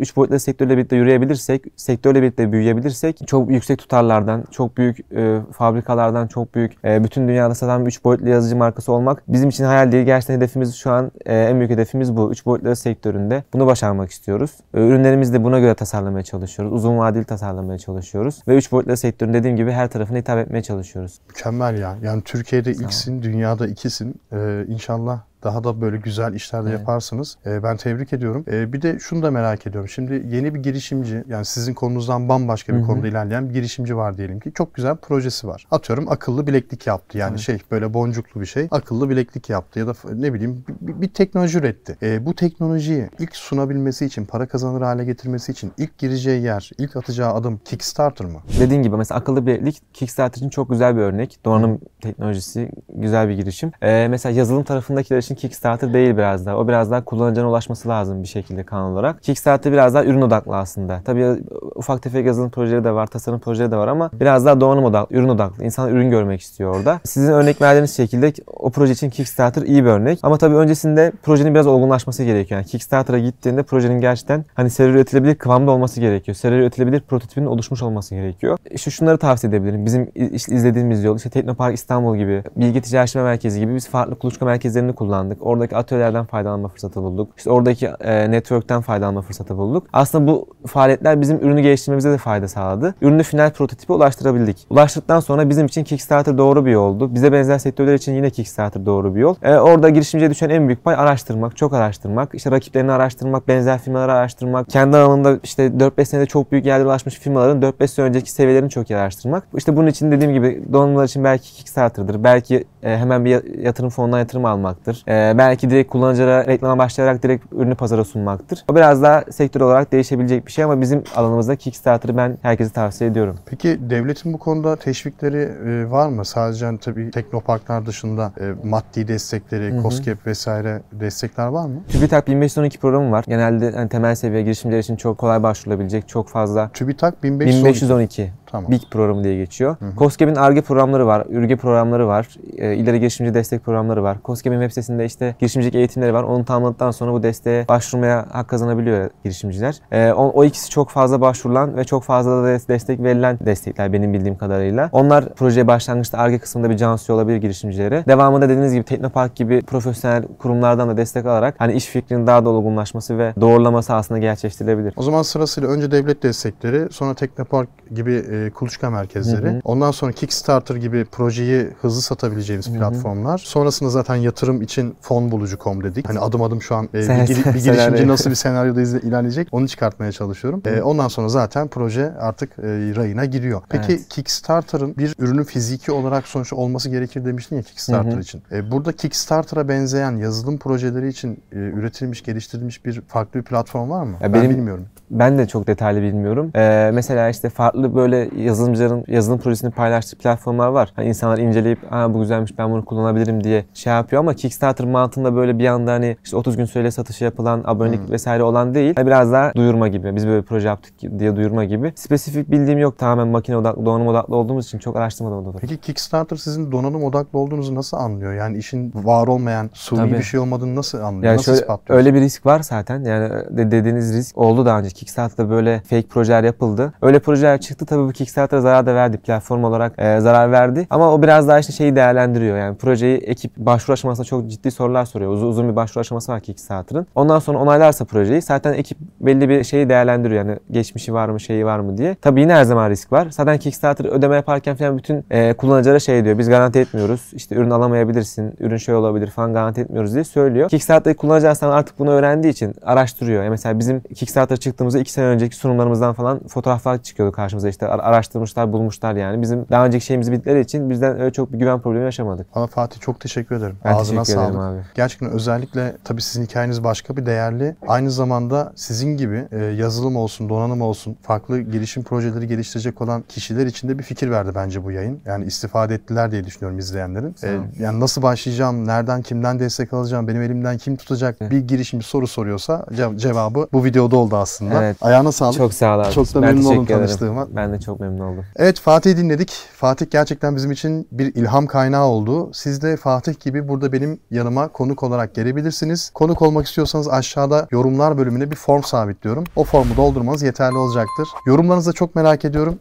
3 0.00 0.12
e, 0.12 0.16
boyutlu 0.16 0.38
sektörle 0.38 0.76
birlikte 0.76 0.96
yürüyebilirsek, 0.96 1.64
sektörle 1.76 2.22
birlikte 2.22 2.52
büyüyebilirsek 2.52 3.20
çok 3.26 3.50
yüksek 3.50 3.78
tutarlardan, 3.78 4.44
çok 4.50 4.76
büyük 4.76 5.12
e, 5.12 5.40
fabrikalardan, 5.52 6.26
çok 6.26 6.54
büyük 6.54 6.84
e, 6.84 7.04
bütün 7.04 7.28
dünyada 7.28 7.54
satan 7.54 7.82
bir 7.82 7.88
3 7.88 8.04
boyutlu 8.04 8.28
yazıcı 8.28 8.56
markası 8.56 8.92
olmak 8.92 9.22
bizim 9.28 9.48
için 9.48 9.64
hayal 9.64 9.92
değil. 9.92 10.04
Gerçekten 10.04 10.36
hedefimiz 10.36 10.74
şu 10.74 10.90
an 10.90 11.12
e, 11.26 11.38
en 11.38 11.58
büyük 11.58 11.70
hedefimiz 11.70 12.16
bu. 12.16 12.32
3 12.32 12.46
boyutlu 12.46 12.76
sektöründe 12.76 13.44
bunu 13.52 13.66
başarmak 13.66 14.10
istiyoruz. 14.10 14.50
E, 14.74 14.80
ürünlerimizi 14.80 15.32
de 15.32 15.44
buna 15.44 15.60
göre 15.60 15.74
tasarlamaya 15.74 16.24
çalışıyoruz. 16.24 16.72
Uzun 16.72 16.98
vadeli 16.98 17.24
tasarlamaya 17.24 17.78
çalışıyoruz. 17.78 18.42
Ve 18.48 18.56
3 18.56 18.72
boyutlu 18.72 18.96
sektörün 18.96 19.34
dediğim 19.34 19.56
gibi 19.56 19.72
her 19.72 19.88
tarafına 19.88 20.18
hitap 20.18 20.38
etmeye 20.38 20.62
çalışıyoruz. 20.62 21.18
Mükemmel 21.28 21.78
ya. 21.78 21.96
Yani 22.02 22.22
Türkiye'de 22.22 22.72
ilksin, 22.72 23.22
dünyada 23.22 23.66
ikisin. 23.66 24.20
Ee, 24.32 24.64
inşallah 24.68 25.20
daha 25.44 25.64
da 25.64 25.80
böyle 25.80 25.96
güzel 25.96 26.34
işler 26.34 26.64
de 26.64 26.68
evet. 26.68 26.78
yaparsınız. 26.80 27.36
E, 27.46 27.62
ben 27.62 27.76
tebrik 27.76 28.12
ediyorum. 28.12 28.44
E, 28.50 28.72
bir 28.72 28.82
de 28.82 28.98
şunu 28.98 29.22
da 29.22 29.30
merak 29.30 29.66
ediyorum. 29.66 29.88
Şimdi 29.88 30.26
yeni 30.36 30.54
bir 30.54 30.60
girişimci 30.60 31.24
yani 31.28 31.44
sizin 31.44 31.74
konunuzdan 31.74 32.28
bambaşka 32.28 32.72
bir 32.72 32.78
Hı-hı. 32.78 32.86
konuda 32.86 33.08
ilerleyen 33.08 33.48
bir 33.48 33.54
girişimci 33.54 33.96
var 33.96 34.16
diyelim 34.16 34.40
ki. 34.40 34.52
Çok 34.54 34.74
güzel 34.74 34.96
projesi 34.96 35.48
var. 35.48 35.66
Atıyorum 35.70 36.08
akıllı 36.08 36.46
bileklik 36.46 36.86
yaptı. 36.86 37.18
Yani 37.18 37.30
evet. 37.30 37.40
şey 37.40 37.58
böyle 37.70 37.94
boncuklu 37.94 38.40
bir 38.40 38.46
şey. 38.46 38.68
Akıllı 38.70 39.10
bileklik 39.10 39.50
yaptı 39.50 39.78
ya 39.78 39.86
da 39.86 39.92
ne 40.14 40.34
bileyim 40.34 40.64
bir, 40.80 41.00
bir 41.00 41.08
teknoloji 41.08 41.58
üretti. 41.58 41.96
E, 42.02 42.26
bu 42.26 42.34
teknolojiyi 42.34 43.08
ilk 43.18 43.36
sunabilmesi 43.36 44.06
için, 44.06 44.24
para 44.24 44.48
kazanır 44.48 44.82
hale 44.82 45.04
getirmesi 45.04 45.52
için 45.52 45.72
ilk 45.78 45.98
gireceği 45.98 46.42
yer, 46.42 46.70
ilk 46.78 46.96
atacağı 46.96 47.34
adım 47.34 47.60
Kickstarter 47.64 48.26
mı? 48.26 48.40
Dediğin 48.60 48.82
gibi 48.82 48.96
mesela 48.96 49.20
akıllı 49.20 49.46
bileklik 49.46 49.94
Kickstarter 49.94 50.38
için 50.38 50.48
çok 50.48 50.70
güzel 50.70 50.96
bir 50.96 51.00
örnek. 51.00 51.38
Donanım 51.44 51.72
Hı. 51.72 51.78
teknolojisi 52.00 52.70
güzel 52.94 53.28
bir 53.28 53.34
girişim. 53.34 53.72
E, 53.82 54.08
mesela 54.10 54.36
yazılım 54.36 54.64
tarafındakiler 54.64 55.18
için 55.30 55.48
Kickstarter 55.48 55.92
değil 55.94 56.16
biraz 56.16 56.46
daha. 56.46 56.56
O 56.56 56.68
biraz 56.68 56.90
daha 56.90 57.04
kullanıcına 57.04 57.48
ulaşması 57.48 57.88
lazım 57.88 58.22
bir 58.22 58.28
şekilde 58.28 58.62
kanal 58.62 58.92
olarak. 58.92 59.22
Kickstarter 59.22 59.72
biraz 59.72 59.94
daha 59.94 60.04
ürün 60.04 60.22
odaklı 60.22 60.56
aslında. 60.56 61.00
Tabii 61.04 61.26
ufak 61.74 62.02
tefek 62.02 62.26
yazılım 62.26 62.50
projeleri 62.50 62.84
de 62.84 62.92
var, 62.92 63.06
tasarım 63.06 63.40
projeleri 63.40 63.70
de 63.70 63.76
var 63.76 63.88
ama 63.88 64.10
biraz 64.12 64.46
daha 64.46 64.60
donanım 64.60 64.84
odaklı, 64.84 65.16
ürün 65.16 65.28
odaklı. 65.28 65.64
İnsan 65.64 65.90
ürün 65.90 66.10
görmek 66.10 66.40
istiyor 66.40 66.76
orada. 66.76 67.00
Sizin 67.04 67.32
örnek 67.32 67.62
verdiğiniz 67.62 67.96
şekilde 67.96 68.32
o 68.46 68.70
proje 68.70 68.92
için 68.92 69.10
Kickstarter 69.10 69.62
iyi 69.62 69.84
bir 69.84 69.90
örnek. 69.90 70.18
Ama 70.22 70.38
tabii 70.38 70.56
öncesinde 70.56 71.12
projenin 71.22 71.54
biraz 71.54 71.66
olgunlaşması 71.66 72.24
gerekiyor. 72.24 72.60
Yani 72.60 72.66
Kickstarter'a 72.66 73.18
gittiğinde 73.18 73.62
projenin 73.62 74.00
gerçekten 74.00 74.44
hani 74.54 74.70
seri 74.70 74.90
üretilebilir 74.90 75.34
kıvamda 75.34 75.70
olması 75.70 76.00
gerekiyor. 76.00 76.34
Seri 76.34 76.54
üretilebilir 76.54 77.00
prototipinin 77.00 77.46
oluşmuş 77.46 77.82
olması 77.82 78.14
gerekiyor. 78.14 78.58
İşte 78.70 78.90
şunları 78.90 79.18
tavsiye 79.18 79.50
edebilirim. 79.50 79.86
Bizim 79.86 80.10
izlediğimiz 80.48 81.04
yol 81.04 81.16
işte 81.16 81.30
Teknopark 81.30 81.74
İstanbul 81.74 82.16
gibi, 82.16 82.42
Bilgi 82.56 82.80
Ticaret 82.80 83.14
Merkezi 83.14 83.60
gibi 83.60 83.74
biz 83.74 83.88
farklı 83.88 84.18
kuluçka 84.18 84.46
merkezlerini 84.46 84.94
kullandık. 84.94 85.19
Oradaki 85.40 85.76
atölyelerden 85.76 86.24
faydalanma 86.24 86.68
fırsatı 86.68 87.02
bulduk. 87.02 87.32
İşte 87.36 87.50
oradaki 87.50 87.86
e, 88.00 88.30
network'ten 88.30 88.80
faydalanma 88.80 89.22
fırsatı 89.22 89.56
bulduk. 89.56 89.86
Aslında 89.92 90.26
bu 90.26 90.46
faaliyetler 90.66 91.20
bizim 91.20 91.36
ürünü 91.38 91.60
geliştirmemize 91.60 92.10
de 92.10 92.18
fayda 92.18 92.48
sağladı. 92.48 92.94
Ürünü 93.00 93.22
final 93.22 93.50
prototipi 93.50 93.92
ulaştırabildik. 93.92 94.66
Ulaştıktan 94.70 95.20
sonra 95.20 95.48
bizim 95.48 95.66
için 95.66 95.84
Kickstarter 95.84 96.38
doğru 96.38 96.66
bir 96.66 96.70
yoldu. 96.70 97.14
Bize 97.14 97.32
benzer 97.32 97.58
sektörler 97.58 97.94
için 97.94 98.14
yine 98.14 98.30
Kickstarter 98.30 98.86
doğru 98.86 99.14
bir 99.14 99.20
yol. 99.20 99.34
E, 99.42 99.56
orada 99.56 99.88
girişimciye 99.88 100.30
düşen 100.30 100.50
en 100.50 100.68
büyük 100.68 100.84
pay 100.84 100.94
araştırmak, 100.94 101.56
çok 101.56 101.72
araştırmak, 101.72 102.34
işte 102.34 102.50
rakiplerini 102.50 102.92
araştırmak, 102.92 103.48
benzer 103.48 103.78
firmaları 103.78 104.12
araştırmak, 104.12 104.68
kendi 104.68 104.96
alanında 104.96 105.38
işte 105.42 105.66
4-5 105.66 106.04
senede 106.04 106.26
çok 106.26 106.52
büyük 106.52 106.66
yerlere 106.66 106.86
ulaşmış 106.86 107.18
firmaların 107.18 107.62
4-5 107.62 107.88
sene 107.88 108.06
önceki 108.06 108.32
seviyelerini 108.32 108.70
çok 108.70 108.90
iyi 108.90 108.96
araştırmak. 108.96 109.44
İşte 109.56 109.76
bunun 109.76 109.86
için 109.86 110.12
dediğim 110.12 110.34
gibi 110.34 110.62
donanımlar 110.72 111.04
için 111.04 111.24
belki 111.24 111.52
Kickstarter'dır. 111.52 112.24
Belki 112.24 112.64
e, 112.82 112.96
hemen 112.96 113.24
bir 113.24 113.58
yatırım 113.58 113.90
fonuna 113.90 114.18
yatırım 114.18 114.44
almaktır. 114.44 115.04
E, 115.10 115.34
belki 115.38 115.70
direkt 115.70 115.90
kullanıcılara 115.90 116.46
reklama 116.46 116.78
başlayarak 116.78 117.22
direkt 117.22 117.52
ürünü 117.52 117.74
pazara 117.74 118.04
sunmaktır. 118.04 118.64
O 118.68 118.76
biraz 118.76 119.02
daha 119.02 119.24
sektör 119.30 119.60
olarak 119.60 119.92
değişebilecek 119.92 120.46
bir 120.46 120.52
şey 120.52 120.64
ama 120.64 120.80
bizim 120.80 121.02
alanımızda 121.16 121.56
Kickstarter'ı 121.56 122.16
ben 122.16 122.38
herkese 122.42 122.72
tavsiye 122.72 123.10
ediyorum. 123.10 123.38
Peki 123.46 123.78
devletin 123.90 124.32
bu 124.32 124.38
konuda 124.38 124.76
teşvikleri 124.76 125.48
e, 125.66 125.90
var 125.90 126.08
mı? 126.08 126.24
Sadece 126.24 126.66
hani 126.66 126.78
tabii 126.78 127.10
teknoparklar 127.10 127.86
dışında 127.86 128.32
e, 128.40 128.68
maddi 128.68 129.08
destekleri, 129.08 129.82
COSGAP 129.82 130.26
vesaire 130.26 130.82
destekler 130.92 131.46
var 131.46 131.66
mı? 131.66 131.80
TÜBİTAK 131.88 132.28
1512 132.28 132.78
programı 132.78 133.10
var. 133.10 133.24
Genelde 133.28 133.70
hani 133.70 133.88
temel 133.88 134.14
seviye 134.14 134.42
girişimciler 134.42 134.80
için 134.80 134.96
çok 134.96 135.18
kolay 135.18 135.42
başvurulabilecek 135.42 136.08
çok 136.08 136.28
fazla. 136.28 136.70
TÜBİTAK 136.74 137.22
1512. 137.22 137.64
1512. 137.64 138.32
Tamam. 138.52 138.70
BIG 138.70 138.82
programı 138.90 139.24
diye 139.24 139.36
geçiyor. 139.36 139.76
COSGAP'in 139.98 140.34
ARGE 140.34 140.60
programları 140.60 141.06
var, 141.06 141.26
ÜRGE 141.30 141.56
programları 141.56 142.06
var, 142.06 142.28
e, 142.58 142.74
ileri 142.74 143.00
girişimci 143.00 143.34
destek 143.34 143.64
programları 143.64 144.02
var. 144.02 144.16
COSGAP'in 144.24 144.58
web 144.60 144.70
sitesinde 144.70 145.04
işte 145.04 145.34
girişimcilik 145.38 145.74
eğitimleri 145.74 146.14
var. 146.14 146.22
Onu 146.22 146.44
tamamladıktan 146.44 146.90
sonra 146.90 147.12
bu 147.12 147.22
desteğe 147.22 147.68
başvurmaya 147.68 148.26
hak 148.30 148.48
kazanabiliyor 148.48 149.10
girişimciler. 149.24 149.80
E, 149.92 150.12
o, 150.12 150.28
o 150.28 150.44
ikisi 150.44 150.70
çok 150.70 150.90
fazla 150.90 151.20
başvurulan 151.20 151.76
ve 151.76 151.84
çok 151.84 152.02
fazla 152.02 152.30
da 152.44 152.48
des- 152.48 152.68
destek 152.68 153.02
verilen 153.02 153.38
destekler 153.46 153.92
benim 153.92 154.12
bildiğim 154.12 154.36
kadarıyla. 154.38 154.88
Onlar 154.92 155.34
projeye 155.34 155.66
başlangıçta 155.66 156.18
ARGE 156.18 156.38
kısmında 156.38 156.70
bir 156.70 156.76
can 156.76 156.96
suyu 156.96 157.16
olabilir 157.16 157.36
girişimcilere. 157.36 158.04
Devamında 158.08 158.48
dediğiniz 158.48 158.72
gibi 158.74 158.84
Teknopark 158.84 159.34
gibi 159.36 159.62
profesyonel 159.62 160.24
kurumlardan 160.38 160.88
da 160.88 160.96
destek 160.96 161.26
alarak 161.26 161.54
hani 161.58 161.72
iş 161.72 161.86
fikrinin 161.86 162.26
daha 162.26 162.44
da 162.44 162.48
olgunlaşması 162.50 163.18
ve 163.18 163.32
doğrulaması 163.40 163.94
aslında 163.94 164.20
gerçekleştirilebilir. 164.20 164.94
O 164.96 165.02
zaman 165.02 165.22
sırasıyla 165.22 165.70
önce 165.70 165.90
devlet 165.90 166.22
destekleri, 166.22 166.92
sonra 166.92 167.14
Teknopark 167.14 167.68
gibi 167.94 168.12
e, 168.32 168.39
kuluçka 168.54 168.90
merkezleri, 168.90 169.46
Hı 169.46 169.50
hı. 169.50 169.60
ondan 169.64 169.90
sonra 169.90 170.12
Kickstarter 170.12 170.76
gibi 170.76 171.04
projeyi 171.04 171.68
hızlı 171.82 172.02
satabileceğimiz 172.02 172.72
platformlar. 172.72 173.38
Sonrasında 173.38 173.90
zaten 173.90 174.14
yatırım 174.16 174.62
için 174.62 174.94
fon 175.00 175.30
bulucu.com 175.30 175.84
dedik. 175.84 176.08
Hani 176.08 176.18
adım 176.18 176.42
adım 176.42 176.62
şu 176.62 176.74
an 176.74 176.84
e, 176.84 176.98
bir, 176.98 177.02
giri- 177.08 177.54
bir 177.54 177.62
girişimci 177.64 178.08
nasıl 178.08 178.30
bir 178.30 178.34
senaryoda 178.34 178.80
ilerleyecek 178.82 179.48
onu 179.52 179.68
çıkartmaya 179.68 180.12
çalışıyorum. 180.12 180.62
E, 180.66 180.82
ondan 180.82 181.08
sonra 181.08 181.28
zaten 181.28 181.68
proje 181.68 182.12
artık 182.20 182.58
e, 182.58 182.62
rayına 182.96 183.24
giriyor. 183.24 183.62
Peki 183.68 183.92
Evet. 183.92 184.08
Kickstarter'ın 184.08 184.96
bir 184.96 185.14
ürünün 185.18 185.44
fiziki 185.44 185.92
olarak 185.92 186.28
sonuçta 186.28 186.56
olması 186.56 186.88
gerekir 186.90 187.24
demiştin 187.24 187.56
ya 187.56 187.62
Kickstarter 187.62 188.12
Hı 188.12 188.16
hı. 188.16 188.20
için. 188.20 188.42
E, 188.52 188.70
burada 188.70 188.92
Kickstarter'a 188.92 189.68
benzeyen 189.68 190.16
yazılım 190.16 190.58
projeleri 190.58 191.08
için 191.08 191.42
e, 191.52 191.56
üretilmiş, 191.58 192.22
geliştirilmiş 192.22 192.84
bir 192.84 193.00
farklı 193.00 193.40
bir 193.40 193.44
platform 193.44 193.90
var 193.90 194.04
mı? 194.04 194.12
Ya 194.20 194.32
ben 194.32 194.32
benim- 194.34 194.50
bilmiyorum. 194.50 194.84
Ben 195.10 195.38
de 195.38 195.46
çok 195.46 195.66
detaylı 195.66 196.02
bilmiyorum. 196.02 196.50
Ee, 196.56 196.90
mesela 196.94 197.28
işte 197.28 197.48
farklı 197.48 197.94
böyle 197.94 198.28
yazılımcıların 198.36 199.04
yazılım 199.08 199.38
projesini 199.38 199.70
paylaştığı 199.70 200.18
platformlar 200.18 200.68
var. 200.68 200.92
Hani 200.96 201.08
insanlar 201.08 201.38
inceleyip 201.38 201.78
Aa, 201.90 202.14
bu 202.14 202.20
güzelmiş 202.20 202.58
ben 202.58 202.70
bunu 202.70 202.84
kullanabilirim 202.84 203.44
diye 203.44 203.64
şey 203.74 203.92
yapıyor 203.92 204.20
ama 204.20 204.34
Kickstarter 204.34 204.86
mantığında 204.86 205.36
böyle 205.36 205.58
bir 205.58 205.66
anda 205.66 205.92
hani 205.92 206.16
işte 206.24 206.36
30 206.36 206.56
gün 206.56 206.64
süreyle 206.64 206.90
satışı 206.90 207.24
yapılan 207.24 207.62
abonelik 207.64 208.10
vesaire 208.10 208.42
olan 208.42 208.74
değil. 208.74 208.92
Hani 208.96 209.06
biraz 209.06 209.32
daha 209.32 209.54
duyurma 209.54 209.88
gibi. 209.88 210.16
Biz 210.16 210.26
böyle 210.26 210.42
bir 210.42 210.46
proje 210.46 210.68
yaptık 210.68 210.94
diye 211.18 211.36
duyurma 211.36 211.64
gibi. 211.64 211.92
Spesifik 211.96 212.50
bildiğim 212.50 212.78
yok. 212.78 212.98
Tamamen 212.98 213.28
makine 213.28 213.56
odaklı, 213.56 213.86
donanım 213.86 214.06
odaklı 214.06 214.36
olduğumuz 214.36 214.66
için 214.66 214.78
çok 214.78 214.96
araştırmadım 214.96 215.38
onu. 215.38 215.56
Peki 215.60 215.76
Kickstarter 215.76 216.36
sizin 216.36 216.72
donanım 216.72 217.04
odaklı 217.04 217.38
olduğunuzu 217.38 217.74
nasıl 217.74 217.96
anlıyor? 217.96 218.32
Yani 218.34 218.58
işin 218.58 218.92
var 218.94 219.26
olmayan, 219.26 219.70
suni 219.72 219.98
Tabii. 219.98 220.18
bir 220.18 220.22
şey 220.22 220.40
olmadığını 220.40 220.76
nasıl 220.76 220.98
anlıyor? 220.98 221.24
Yani 221.24 221.36
nasıl 221.36 221.56
şöyle, 221.56 221.78
öyle 221.88 222.14
bir 222.14 222.20
risk 222.20 222.46
var 222.46 222.60
zaten. 222.60 223.04
Yani 223.04 223.30
de- 223.50 223.70
dediğiniz 223.70 224.14
risk 224.14 224.38
oldu 224.38 224.66
daha 224.66 224.78
önce. 224.78 224.90
Kickstarter'da 225.00 225.50
böyle 225.50 225.82
fake 225.90 226.06
projeler 226.08 226.44
yapıldı. 226.44 226.92
Öyle 227.02 227.18
projeler 227.18 227.60
çıktı. 227.60 227.86
Tabii 227.86 228.08
bu 228.08 228.12
Kickstarter'a 228.12 228.60
zarar 228.60 228.86
da 228.86 228.94
verdi. 228.94 229.18
Platform 229.18 229.64
olarak 229.64 229.92
e, 229.98 230.20
zarar 230.20 230.52
verdi. 230.52 230.86
Ama 230.90 231.14
o 231.14 231.22
biraz 231.22 231.48
daha 231.48 231.58
işte 231.58 231.72
şeyi 231.72 231.96
değerlendiriyor. 231.96 232.58
Yani 232.58 232.76
projeyi 232.76 233.16
ekip 233.18 233.56
başvuru 233.56 233.92
aşamasında 233.92 234.24
çok 234.24 234.50
ciddi 234.50 234.70
sorular 234.70 235.04
soruyor. 235.04 235.32
Uzun, 235.32 235.46
uzun 235.46 235.68
bir 235.68 235.76
başvuru 235.76 236.00
aşaması 236.00 236.32
var 236.32 236.40
Kickstarter'ın. 236.40 237.06
Ondan 237.14 237.38
sonra 237.38 237.58
onaylarsa 237.58 238.04
projeyi 238.04 238.42
zaten 238.42 238.72
ekip 238.72 238.98
belli 239.20 239.48
bir 239.48 239.64
şeyi 239.64 239.88
değerlendiriyor. 239.88 240.44
Yani 240.44 240.58
geçmişi 240.70 241.14
var 241.14 241.28
mı, 241.28 241.40
şeyi 241.40 241.66
var 241.66 241.78
mı 241.78 241.98
diye. 241.98 242.14
Tabii 242.14 242.40
yine 242.40 242.54
her 242.54 242.64
zaman 242.64 242.90
risk 242.90 243.12
var. 243.12 243.28
Zaten 243.30 243.58
Kickstarter 243.58 244.04
ödeme 244.04 244.36
yaparken 244.36 244.76
falan 244.76 244.98
bütün 244.98 245.24
e, 245.30 245.52
kullanıcılara 245.52 246.00
şey 246.00 246.24
diyor. 246.24 246.38
Biz 246.38 246.48
garanti 246.48 246.78
etmiyoruz. 246.78 247.30
İşte 247.32 247.54
ürün 247.54 247.70
alamayabilirsin. 247.70 248.54
Ürün 248.60 248.76
şey 248.76 248.94
olabilir 248.94 249.30
falan 249.30 249.52
garanti 249.52 249.80
etmiyoruz 249.80 250.14
diye 250.14 250.24
söylüyor. 250.24 250.68
Kickstarter'ı 250.68 251.14
kullanıcı 251.14 251.48
aslında 251.48 251.74
artık 251.74 251.98
bunu 251.98 252.10
öğrendiği 252.10 252.52
için 252.52 252.74
araştırıyor. 252.82 253.42
Yani 253.42 253.50
mesela 253.50 253.78
bizim 253.78 254.00
Kickstarter 254.00 254.56
çıktığımızda 254.90 254.98
iki 255.00 255.12
sene 255.12 255.24
önceki 255.26 255.56
sunumlarımızdan 255.56 256.14
falan 256.14 256.40
fotoğraflar 256.48 257.02
çıkıyordu 257.02 257.32
karşımıza. 257.32 257.68
İşte 257.68 257.86
ar- 257.88 257.98
araştırmışlar, 257.98 258.72
bulmuşlar 258.72 259.14
yani. 259.14 259.42
Bizim 259.42 259.66
daha 259.70 259.86
önceki 259.86 260.04
şeyimiz 260.04 260.32
bildikleri 260.32 260.60
için 260.60 260.90
bizden 260.90 261.20
öyle 261.20 261.32
çok 261.32 261.52
bir 261.52 261.58
güven 261.58 261.80
problemi 261.80 262.04
yaşamadık. 262.04 262.46
Ama 262.54 262.66
Fatih 262.66 263.00
çok 263.00 263.20
teşekkür 263.20 263.56
ederim. 263.56 263.76
Ben 263.84 263.94
Ağzına 263.94 264.22
teşekkür 264.22 264.40
ederim 264.42 264.54
sağlık. 264.54 264.74
abi. 264.78 264.84
Gerçekten 264.94 265.30
özellikle 265.30 265.96
tabii 266.04 266.22
sizin 266.22 266.44
hikayeniz 266.44 266.84
başka 266.84 267.16
bir 267.16 267.26
değerli. 267.26 267.76
Aynı 267.88 268.10
zamanda 268.10 268.72
sizin 268.76 269.16
gibi 269.16 269.44
e, 269.52 269.64
yazılım 269.64 270.16
olsun, 270.16 270.48
donanım 270.48 270.80
olsun, 270.82 271.16
farklı 271.22 271.60
gelişim 271.60 272.02
projeleri 272.02 272.46
geliştirecek 272.46 273.00
olan 273.00 273.22
kişiler 273.28 273.66
için 273.66 273.88
de 273.88 273.98
bir 273.98 274.02
fikir 274.04 274.30
verdi 274.30 274.50
bence 274.54 274.84
bu 274.84 274.90
yayın. 274.90 275.20
Yani 275.26 275.44
istifade 275.44 275.94
ettiler 275.94 276.30
diye 276.30 276.44
düşünüyorum 276.44 276.78
izleyenlerin. 276.78 277.34
E, 277.44 277.58
yani 277.82 278.00
nasıl 278.00 278.22
başlayacağım, 278.22 278.86
nereden, 278.86 279.22
kimden 279.22 279.58
destek 279.58 279.92
alacağım, 279.92 280.28
benim 280.28 280.42
elimden 280.42 280.78
kim 280.78 280.96
tutacak 280.96 281.40
bir 281.50 281.60
girişimci 281.60 282.06
soru 282.06 282.26
soruyorsa 282.26 282.84
ce- 282.90 283.18
cevabı 283.18 283.66
bu 283.72 283.84
videoda 283.84 284.16
oldu 284.16 284.36
aslında. 284.36 284.74
Evet. 284.74 284.79
Ayağına 285.00 285.32
sağlık. 285.32 285.56
Çok 285.58 285.74
sağ 285.74 285.96
ol 285.96 286.00
abi. 286.00 286.12
Çok 286.12 286.34
da 286.34 286.42
Ben 286.42 286.54
memnun 286.54 286.64
oldum 286.70 286.84
ederim. 286.84 286.98
tanıştığıma. 286.98 287.46
Ben 287.56 287.72
de 287.72 287.80
çok 287.80 288.00
memnun 288.00 288.20
oldum. 288.32 288.44
Evet 288.56 288.80
Fatih'i 288.80 289.16
dinledik. 289.16 289.52
Fatih 289.76 290.06
gerçekten 290.10 290.56
bizim 290.56 290.70
için 290.70 291.08
bir 291.12 291.34
ilham 291.34 291.66
kaynağı 291.66 292.04
oldu. 292.06 292.50
Siz 292.52 292.82
de 292.82 292.96
Fatih 292.96 293.40
gibi 293.40 293.68
burada 293.68 293.92
benim 293.92 294.20
yanıma 294.30 294.68
konuk 294.68 295.02
olarak 295.02 295.34
gelebilirsiniz. 295.34 296.10
Konuk 296.14 296.42
olmak 296.42 296.66
istiyorsanız 296.66 297.08
aşağıda 297.08 297.66
yorumlar 297.70 298.18
bölümüne 298.18 298.50
bir 298.50 298.56
form 298.56 298.82
sabitliyorum. 298.82 299.44
O 299.56 299.64
formu 299.64 299.96
doldurmanız 299.96 300.42
yeterli 300.42 300.76
olacaktır. 300.76 301.28
Yorumlarınızı 301.46 301.90
da 301.90 301.92
çok 301.94 302.14
merak 302.14 302.44
ediyorum. 302.44 302.78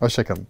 Hoşçakalın. 0.00 0.46